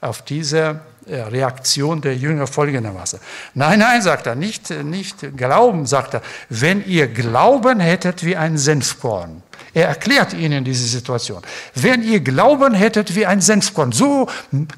auf 0.00 0.22
diese 0.22 0.60
äh, 0.68 0.74
Reaktion 1.08 2.00
der 2.00 2.16
Jünger 2.16 2.46
folgendermaßen. 2.46 3.20
Nein, 3.54 3.78
nein, 3.78 4.02
sagt 4.02 4.26
er, 4.26 4.34
nicht, 4.34 4.70
nicht 4.70 5.36
Glauben, 5.36 5.86
sagt 5.86 6.14
er. 6.14 6.22
Wenn 6.48 6.84
ihr 6.86 7.06
Glauben 7.06 7.80
hättet 7.80 8.24
wie 8.24 8.36
ein 8.36 8.58
Senfkorn. 8.58 9.42
Er 9.72 9.88
erklärt 9.88 10.32
ihnen 10.32 10.64
diese 10.64 10.86
Situation. 10.86 11.42
Wenn 11.74 12.02
ihr 12.02 12.20
Glauben 12.20 12.74
hättet 12.74 13.14
wie 13.14 13.26
ein 13.26 13.40
Senfkorn, 13.40 13.92
so 13.92 14.28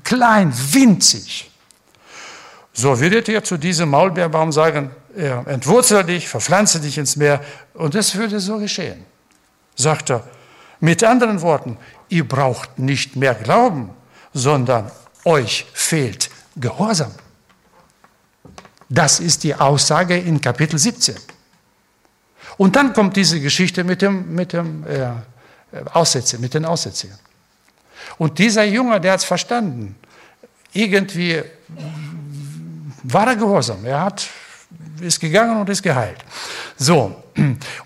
klein, 0.05 0.53
winzig, 0.73 1.51
so 2.73 3.01
würdet 3.01 3.29
ihr 3.29 3.43
zu 3.43 3.57
diesem 3.57 3.91
Maulbeerbaum 3.91 4.53
sagen, 4.53 4.91
entwurzel 5.47 6.05
dich, 6.05 6.29
verpflanze 6.29 6.81
dich 6.81 6.99
ins 6.99 7.17
Meer 7.17 7.41
und 7.75 7.95
es 7.95 8.15
würde 8.17 8.39
so 8.41 8.59
geschehen. 8.59 9.05
Sagt 9.77 10.11
er, 10.11 10.25
mit 10.81 11.03
anderen 11.03 11.43
Worten, 11.43 11.77
ihr 12.09 12.27
braucht 12.27 12.79
nicht 12.79 13.17
mehr 13.17 13.35
Glauben, 13.35 13.91
sondern 14.33 14.91
euch 15.29 15.67
fehlt 15.73 16.31
Gehorsam. 16.57 17.13
Das 18.89 19.21
ist 19.21 19.45
die 19.45 19.55
Aussage 19.55 20.17
in 20.17 20.41
Kapitel 20.41 20.79
17. 20.79 21.15
Und 22.57 22.75
dann 22.75 22.93
kommt 22.93 23.15
diese 23.15 23.39
Geschichte 23.41 23.85
mit 23.85 24.03
dem, 24.03 24.35
mit 24.35 24.53
dem 24.53 24.85
äh, 24.87 25.11
Aussetzer, 25.93 26.39
mit 26.39 26.55
den 26.55 26.65
Aussätzigen. 26.65 27.17
Und 28.17 28.39
dieser 28.39 28.65
Junge, 28.65 29.01
der 29.01 29.13
hat 29.13 29.21
es 29.21 29.27
verstanden. 29.27 29.95
Irgendwie 30.73 31.43
war 33.05 33.29
er 33.29 33.37
gehorsam. 33.37 33.85
Er 33.85 34.01
hat, 34.01 34.27
ist 35.01 35.21
gegangen 35.21 35.61
und 35.61 35.69
ist 35.69 35.83
geheilt. 35.83 36.25
So, 36.77 37.23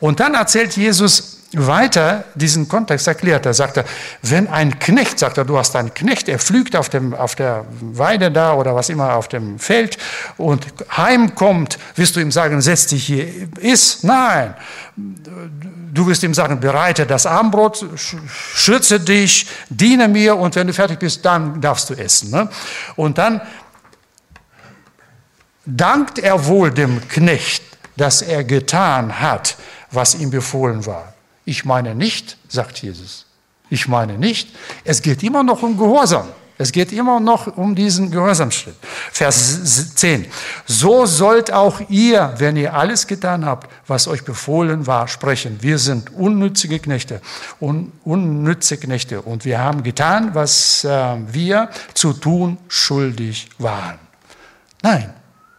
und 0.00 0.20
dann 0.20 0.34
erzählt 0.34 0.76
Jesus 0.76 1.41
weiter 1.54 2.24
diesen 2.34 2.68
Kontext 2.68 3.06
erklärt. 3.06 3.46
Er 3.46 3.54
sagte, 3.54 3.84
wenn 4.22 4.48
ein 4.48 4.78
Knecht, 4.78 5.18
sagt 5.18 5.38
er, 5.38 5.44
du 5.44 5.58
hast 5.58 5.76
einen 5.76 5.92
Knecht, 5.92 6.28
er 6.28 6.38
pflügt 6.38 6.74
auf, 6.76 6.88
dem, 6.88 7.14
auf 7.14 7.34
der 7.34 7.64
Weide 7.80 8.30
da 8.30 8.54
oder 8.54 8.74
was 8.74 8.88
immer 8.88 9.14
auf 9.14 9.28
dem 9.28 9.58
Feld 9.58 9.98
und 10.38 10.66
heimkommt, 10.96 11.78
wirst 11.96 12.16
du 12.16 12.20
ihm 12.20 12.32
sagen, 12.32 12.60
setz 12.60 12.86
dich 12.86 13.04
hier, 13.04 13.26
iss? 13.60 14.02
Nein. 14.02 14.54
Du 14.96 16.06
wirst 16.06 16.22
ihm 16.22 16.34
sagen, 16.34 16.60
bereite 16.60 17.06
das 17.06 17.26
Abendbrot, 17.26 17.84
schütze 17.96 19.00
dich, 19.00 19.46
diene 19.68 20.08
mir 20.08 20.36
und 20.36 20.56
wenn 20.56 20.66
du 20.66 20.72
fertig 20.72 20.98
bist, 20.98 21.24
dann 21.24 21.60
darfst 21.60 21.90
du 21.90 21.94
essen. 21.94 22.30
Ne? 22.30 22.48
Und 22.96 23.18
dann 23.18 23.42
dankt 25.66 26.18
er 26.18 26.46
wohl 26.46 26.70
dem 26.70 27.06
Knecht, 27.08 27.62
dass 27.96 28.22
er 28.22 28.42
getan 28.42 29.20
hat, 29.20 29.56
was 29.90 30.14
ihm 30.14 30.30
befohlen 30.30 30.86
war. 30.86 31.11
Ich 31.52 31.66
meine 31.66 31.94
nicht, 31.94 32.38
sagt 32.48 32.78
Jesus. 32.78 33.26
Ich 33.68 33.86
meine 33.86 34.16
nicht. 34.16 34.48
Es 34.84 35.02
geht 35.02 35.22
immer 35.22 35.42
noch 35.42 35.62
um 35.62 35.76
Gehorsam. 35.76 36.28
Es 36.56 36.72
geht 36.72 36.92
immer 36.92 37.20
noch 37.20 37.58
um 37.58 37.74
diesen 37.74 38.10
Gehorsamschritt. 38.10 38.74
Vers 39.12 39.94
10. 39.96 40.28
So 40.64 41.04
sollt 41.04 41.52
auch 41.52 41.78
ihr, 41.90 42.32
wenn 42.38 42.56
ihr 42.56 42.72
alles 42.72 43.06
getan 43.06 43.44
habt, 43.44 43.70
was 43.86 44.08
euch 44.08 44.24
befohlen 44.24 44.86
war, 44.86 45.08
sprechen. 45.08 45.58
Wir 45.60 45.78
sind 45.78 46.14
unnützige 46.14 46.78
Knechte, 46.78 47.20
un, 47.60 47.92
unnütze 48.02 48.78
Knechte. 48.78 49.20
Und 49.20 49.44
wir 49.44 49.58
haben 49.58 49.82
getan, 49.82 50.34
was 50.34 50.84
äh, 50.84 51.16
wir 51.26 51.68
zu 51.92 52.14
tun 52.14 52.56
schuldig 52.68 53.50
waren. 53.58 53.98
Nein, 54.82 55.12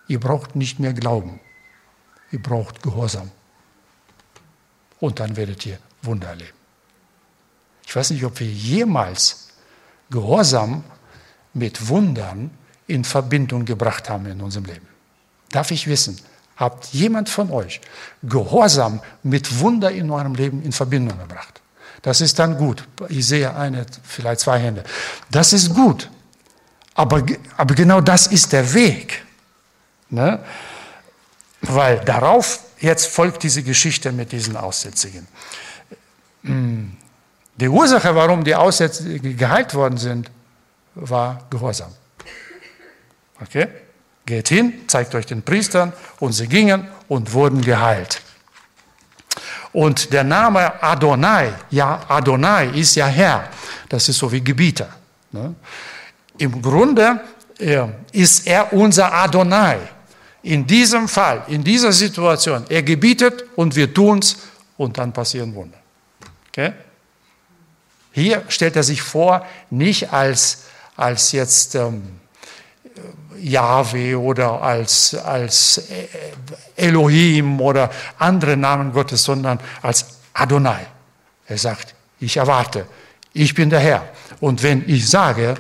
ihr 0.08 0.20
braucht 0.20 0.56
nicht 0.56 0.80
mehr 0.80 0.94
Glauben. 0.94 1.40
Ihr 2.32 2.42
braucht 2.42 2.82
Gehorsam 2.82 3.30
und 5.04 5.20
dann 5.20 5.36
werdet 5.36 5.66
ihr 5.66 5.78
Wunder 6.02 6.30
erleben. 6.30 6.58
Ich 7.86 7.94
weiß 7.94 8.12
nicht, 8.12 8.24
ob 8.24 8.40
wir 8.40 8.48
jemals 8.48 9.50
Gehorsam 10.10 10.86
mit 11.54 11.90
Wundern 11.90 12.52
in 12.88 13.04
Verbindung 13.04 13.66
gebracht 13.66 14.10
haben 14.10 14.26
in 14.28 14.40
unserem 14.40 14.64
Leben. 14.64 14.88
Darf 15.50 15.72
ich 15.72 15.88
wissen, 15.88 16.18
habt 16.56 16.86
jemand 16.94 17.28
von 17.28 17.52
euch 17.52 17.82
Gehorsam 18.22 19.02
mit 19.24 19.60
Wunder 19.60 19.92
in 19.92 20.10
eurem 20.10 20.36
Leben 20.36 20.64
in 20.64 20.72
Verbindung 20.72 21.20
gebracht? 21.20 21.60
Das 22.02 22.22
ist 22.22 22.40
dann 22.40 22.58
gut. 22.58 22.88
Ich 23.10 23.28
sehe 23.28 23.54
eine, 23.54 23.86
vielleicht 24.04 24.40
zwei 24.40 24.58
Hände. 24.58 24.86
Das 25.30 25.52
ist 25.52 25.74
gut. 25.74 26.10
Aber, 26.96 27.26
aber 27.58 27.76
genau 27.76 28.00
das 28.00 28.28
ist 28.28 28.54
der 28.54 28.74
Weg. 28.74 29.26
Ne? 30.10 30.40
Weil 31.60 32.00
darauf 32.06 32.63
Jetzt 32.84 33.08
folgt 33.08 33.44
diese 33.44 33.64
Geschichte 33.64 34.12
mit 34.12 34.34
diesen 34.34 34.58
Aussätzigen. 34.58 35.26
Hm. 36.44 36.98
Die 37.56 37.70
Ursache, 37.70 38.14
warum 38.14 38.44
die 38.44 38.54
Aussätzigen 38.54 39.38
geheilt 39.38 39.74
worden 39.74 39.98
sind, 39.98 40.30
war 40.94 41.46
Gehorsam. 41.50 41.94
Okay? 43.42 43.70
Geht 44.26 44.50
hin, 44.50 44.74
zeigt 44.88 45.16
euch 45.16 45.26
den 45.26 45.44
Priestern 45.44 45.94
und 46.20 46.34
sie 46.34 46.48
gingen 46.48 46.86
und 47.08 47.32
wurden 47.32 47.62
geheilt. 47.62 48.22
Und 49.72 50.12
der 50.12 50.26
Name 50.26 50.84
Adonai, 50.84 51.54
ja, 51.70 52.02
Adonai 52.10 52.68
ist 52.68 52.96
ja 52.96 53.08
Herr. 53.08 53.48
Das 53.88 54.10
ist 54.10 54.18
so 54.18 54.30
wie 54.30 54.44
Gebieter. 54.44 54.90
Ne? 55.32 55.56
Im 56.38 56.62
Grunde 56.62 57.22
äh, 57.60 57.86
ist 58.12 58.46
er 58.46 58.74
unser 58.74 59.14
Adonai 59.14 59.78
in 60.44 60.68
diesem 60.68 61.08
Fall, 61.08 61.44
in 61.48 61.64
dieser 61.64 61.92
Situation, 61.92 62.66
er 62.70 62.84
gebietet 62.84 63.46
und 63.56 63.76
wir 63.76 63.94
tun 63.94 64.20
es 64.20 64.38
und 64.78 64.98
dann 64.98 65.14
passieren 65.14 65.56
Wunder. 65.56 65.78
Okay? 66.50 66.74
Hier 68.12 68.44
stellt 68.50 68.76
er 68.76 68.84
sich 68.84 69.02
vor, 69.02 69.46
nicht 69.70 70.14
als, 70.14 70.66
als 70.96 71.32
jetzt 71.32 71.76
ähm, 71.76 72.20
Yahweh 73.40 74.16
oder 74.16 74.62
als, 74.62 75.16
als 75.16 75.78
äh, 75.90 76.08
Elohim 76.76 77.60
oder 77.60 77.90
andere 78.20 78.56
Namen 78.56 78.94
Gottes, 78.94 79.24
sondern 79.24 79.60
als 79.82 80.20
Adonai. 80.34 80.86
Er 81.48 81.58
sagt, 81.58 81.96
ich 82.20 82.38
erwarte, 82.38 82.86
ich 83.34 83.54
bin 83.54 83.70
der 83.70 83.80
Herr. 83.80 84.10
Und 84.40 84.62
wenn 84.62 84.88
ich 84.88 85.10
sage, 85.10 85.56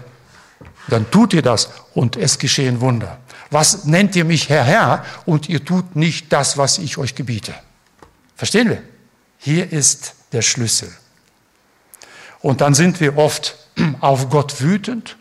dann 0.87 1.09
tut 1.09 1.33
ihr 1.33 1.41
das 1.41 1.69
und 1.93 2.17
es 2.17 2.37
geschehen 2.37 2.81
Wunder. 2.81 3.17
Was 3.53 3.85
nennt 3.85 4.15
ihr 4.15 4.25
mich 4.25 4.49
Herr, 4.49 4.63
Herr 4.63 5.05
und 5.27 5.47
ihr 5.47 5.63
tut 5.63 5.95
nicht 5.95 6.33
das, 6.33 6.57
was 6.57 6.79
ich 6.79 6.97
euch 6.97 7.13
gebiete? 7.13 7.53
Verstehen 8.35 8.67
wir? 8.67 8.81
Hier 9.37 9.71
ist 9.71 10.15
der 10.31 10.41
Schlüssel. 10.41 10.91
Und 12.41 12.61
dann 12.61 12.73
sind 12.73 12.99
wir 12.99 13.15
oft 13.15 13.55
auf 13.99 14.31
Gott 14.31 14.59
wütend, 14.59 15.17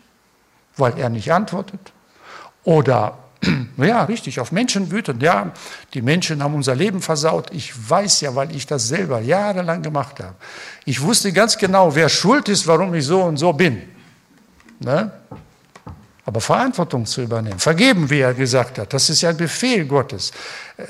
weil 0.77 0.97
er 0.97 1.09
nicht 1.09 1.31
antwortet. 1.31 1.93
Oder, 2.63 3.19
ja, 3.77 4.03
richtig, 4.05 4.39
auf 4.39 4.51
Menschen 4.51 4.89
wütend. 4.89 5.21
Ja, 5.21 5.51
die 5.93 6.01
Menschen 6.01 6.41
haben 6.41 6.55
unser 6.55 6.73
Leben 6.73 7.03
versaut. 7.03 7.51
Ich 7.53 7.71
weiß 7.87 8.21
ja, 8.21 8.33
weil 8.33 8.55
ich 8.55 8.65
das 8.65 8.87
selber 8.87 9.21
jahrelang 9.21 9.83
gemacht 9.83 10.19
habe. 10.19 10.33
Ich 10.85 10.99
wusste 11.01 11.31
ganz 11.33 11.55
genau, 11.55 11.93
wer 11.93 12.09
schuld 12.09 12.49
ist, 12.49 12.65
warum 12.65 12.95
ich 12.95 13.05
so 13.05 13.21
und 13.21 13.37
so 13.37 13.53
bin. 13.53 13.83
Ne? 14.79 15.11
Aber 16.25 16.39
Verantwortung 16.39 17.05
zu 17.05 17.21
übernehmen. 17.21 17.59
Vergeben, 17.59 18.09
wie 18.09 18.19
er 18.19 18.33
gesagt 18.33 18.77
hat. 18.77 18.93
Das 18.93 19.09
ist 19.09 19.21
ja 19.21 19.29
ein 19.29 19.37
Befehl 19.37 19.85
Gottes. 19.85 20.31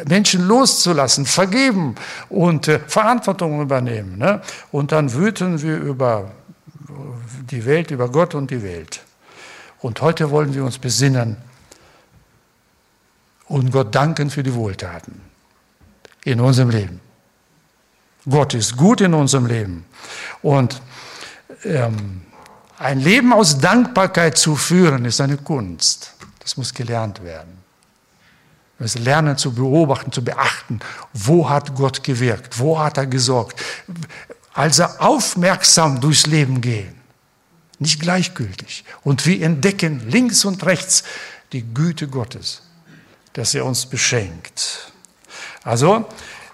Menschen 0.08 0.48
loszulassen, 0.48 1.26
vergeben 1.26 1.96
und 2.30 2.68
äh, 2.68 2.80
Verantwortung 2.88 3.62
übernehmen. 3.62 4.18
Ne? 4.18 4.42
Und 4.72 4.92
dann 4.92 5.14
wüten 5.14 5.62
wir 5.62 5.78
über 5.78 6.32
die 7.50 7.66
Welt, 7.66 7.92
über 7.92 8.10
Gott 8.10 8.36
und 8.36 8.52
die 8.52 8.62
Welt. 8.62 9.02
Und 9.80 10.02
heute 10.02 10.30
wollen 10.30 10.54
wir 10.54 10.64
uns 10.64 10.78
besinnen 10.78 11.38
und 13.48 13.72
Gott 13.72 13.94
danken 13.94 14.30
für 14.30 14.44
die 14.44 14.54
Wohltaten 14.54 15.22
in 16.24 16.40
unserem 16.40 16.70
Leben. 16.70 17.02
Gott 18.30 18.54
ist 18.54 18.78
gut 18.78 19.02
in 19.02 19.14
unserem 19.14 19.46
Leben. 19.46 19.86
Und 20.42 20.82
ähm, 21.66 22.22
ein 22.84 23.00
Leben 23.00 23.34
aus 23.34 23.60
Dankbarkeit 23.60 24.38
zu 24.38 24.56
führen, 24.56 25.06
ist 25.06 25.22
eine 25.22 25.38
Kunst. 25.38 26.14
Das 26.40 26.58
muss 26.58 26.74
gelernt 26.74 27.24
werden. 27.24 27.64
Wir 28.78 28.84
müssen 28.84 29.04
lernen 29.04 29.38
zu 29.38 29.54
beobachten, 29.54 30.12
zu 30.12 30.24
beachten, 30.24 30.80
wo 31.14 31.50
hat 31.50 31.76
Gott 31.76 32.04
gewirkt, 32.04 32.60
wo 32.60 32.80
hat 32.80 32.98
er 32.98 33.06
gesorgt. 33.06 33.60
Also 34.54 34.84
aufmerksam 34.84 36.02
durchs 36.02 36.26
Leben 36.26 36.60
gehen, 36.60 36.94
nicht 37.80 38.02
gleichgültig. 38.02 38.84
Und 39.04 39.26
wir 39.26 39.42
entdecken 39.42 40.10
links 40.10 40.44
und 40.44 40.66
rechts 40.66 41.04
die 41.54 41.64
Güte 41.74 42.08
Gottes, 42.08 42.64
dass 43.34 43.54
er 43.54 43.66
uns 43.66 43.86
beschenkt. 43.86 44.92
Also, 45.64 46.06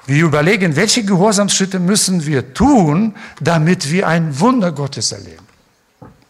wir 0.05 0.25
überlegen, 0.25 0.75
welche 0.75 1.03
Gehorsamsschritte 1.03 1.79
müssen 1.79 2.25
wir 2.25 2.53
tun, 2.53 3.15
damit 3.39 3.89
wir 3.91 4.07
ein 4.07 4.39
Wunder 4.39 4.71
Gottes 4.71 5.11
erleben. 5.11 5.48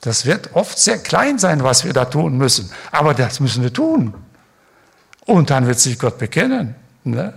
Das 0.01 0.25
wird 0.25 0.55
oft 0.55 0.79
sehr 0.79 0.97
klein 0.97 1.39
sein, 1.39 1.63
was 1.63 1.83
wir 1.83 1.93
da 1.93 2.05
tun 2.05 2.37
müssen. 2.37 2.71
Aber 2.91 3.13
das 3.13 3.39
müssen 3.39 3.63
wir 3.63 3.73
tun. 3.73 4.13
Und 5.25 5.49
dann 5.49 5.67
wird 5.67 5.79
sich 5.79 5.99
Gott 5.99 6.17
bekennen. 6.17 6.75
Ne? 7.03 7.33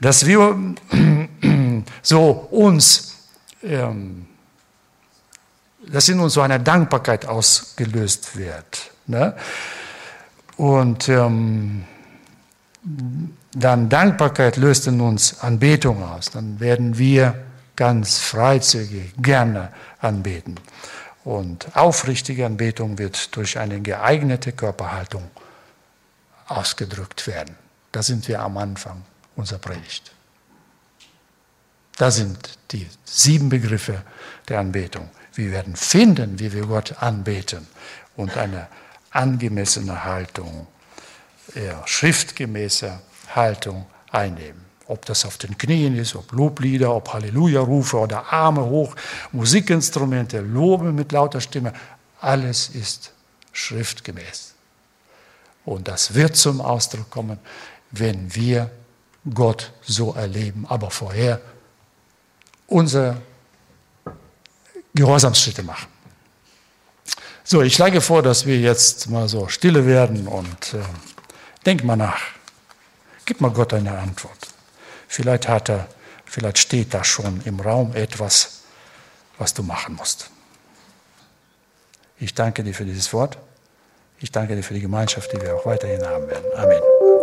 Dass 0.00 0.24
wir 0.24 0.56
so 2.02 2.30
uns, 2.50 3.16
ähm, 3.62 4.26
dass 5.86 6.08
in 6.08 6.20
uns 6.20 6.34
so 6.34 6.40
eine 6.40 6.60
Dankbarkeit 6.60 7.26
ausgelöst 7.26 8.36
wird. 8.36 8.90
Ne? 9.06 9.34
Und 10.56 11.08
ähm, 11.08 11.84
dann 13.52 13.88
Dankbarkeit 13.88 14.56
löst 14.56 14.86
in 14.86 15.00
uns 15.00 15.40
Anbetung 15.40 16.02
aus. 16.02 16.30
Dann 16.30 16.60
werden 16.60 16.98
wir 16.98 17.34
ganz 17.76 18.18
freizügig 18.18 19.14
gerne 19.18 19.70
anbeten. 20.00 20.56
Und 21.28 21.76
aufrichtige 21.76 22.46
Anbetung 22.46 22.96
wird 22.96 23.36
durch 23.36 23.58
eine 23.58 23.82
geeignete 23.82 24.50
Körperhaltung 24.50 25.30
ausgedrückt 26.46 27.26
werden. 27.26 27.54
Da 27.92 28.02
sind 28.02 28.26
wir 28.28 28.40
am 28.40 28.56
Anfang 28.56 29.04
unserer 29.36 29.58
Predigt. 29.58 30.10
Da 31.98 32.10
sind 32.10 32.58
die 32.70 32.88
sieben 33.04 33.50
Begriffe 33.50 34.04
der 34.48 34.60
Anbetung. 34.60 35.10
Wir 35.34 35.50
werden 35.50 35.76
finden, 35.76 36.38
wie 36.38 36.50
wir 36.50 36.64
Gott 36.64 36.94
anbeten 37.02 37.68
und 38.16 38.38
eine 38.38 38.66
angemessene 39.10 40.04
Haltung, 40.04 40.66
ja, 41.54 41.86
schriftgemäße 41.86 43.00
Haltung 43.34 43.84
einnehmen. 44.10 44.64
Ob 44.88 45.04
das 45.04 45.24
auf 45.24 45.36
den 45.38 45.56
Knien 45.56 45.96
ist, 45.96 46.16
ob 46.16 46.32
Loblieder, 46.32 46.94
ob 46.94 47.12
Halleluja-Rufe 47.12 47.98
oder 47.98 48.32
Arme 48.32 48.64
hoch, 48.64 48.96
Musikinstrumente, 49.32 50.40
Lobe 50.40 50.92
mit 50.92 51.12
lauter 51.12 51.40
Stimme, 51.40 51.72
alles 52.20 52.70
ist 52.70 53.12
schriftgemäß. 53.52 54.54
Und 55.64 55.86
das 55.88 56.14
wird 56.14 56.36
zum 56.36 56.60
Ausdruck 56.60 57.10
kommen, 57.10 57.38
wenn 57.90 58.34
wir 58.34 58.70
Gott 59.32 59.72
so 59.82 60.14
erleben, 60.14 60.64
aber 60.68 60.90
vorher 60.90 61.40
unsere 62.66 63.20
Gehorsamsschritte 64.94 65.62
machen. 65.62 65.88
So, 67.44 67.62
ich 67.62 67.74
schlage 67.74 68.00
vor, 68.00 68.22
dass 68.22 68.46
wir 68.46 68.58
jetzt 68.58 69.08
mal 69.10 69.28
so 69.28 69.48
stille 69.48 69.86
werden 69.86 70.26
und 70.26 70.74
äh, 70.74 70.78
denk 71.64 71.84
mal 71.84 71.96
nach. 71.96 72.20
Gib 73.24 73.40
mal 73.40 73.50
Gott 73.50 73.74
eine 73.74 73.98
Antwort. 73.98 74.47
Vielleicht 75.08 75.48
hat 75.48 75.70
er, 75.70 75.88
vielleicht 76.26 76.58
steht 76.58 76.94
da 76.94 77.02
schon 77.02 77.40
im 77.44 77.58
Raum 77.58 77.94
etwas, 77.94 78.60
was 79.38 79.54
du 79.54 79.62
machen 79.62 79.96
musst. 79.96 80.30
Ich 82.20 82.34
danke 82.34 82.62
dir 82.62 82.74
für 82.74 82.84
dieses 82.84 83.12
Wort. 83.12 83.38
Ich 84.20 84.30
danke 84.30 84.54
dir 84.54 84.62
für 84.62 84.74
die 84.74 84.80
Gemeinschaft, 84.80 85.32
die 85.32 85.40
wir 85.40 85.56
auch 85.56 85.64
weiterhin 85.64 86.04
haben 86.04 86.28
werden. 86.28 86.52
Amen. 86.54 87.17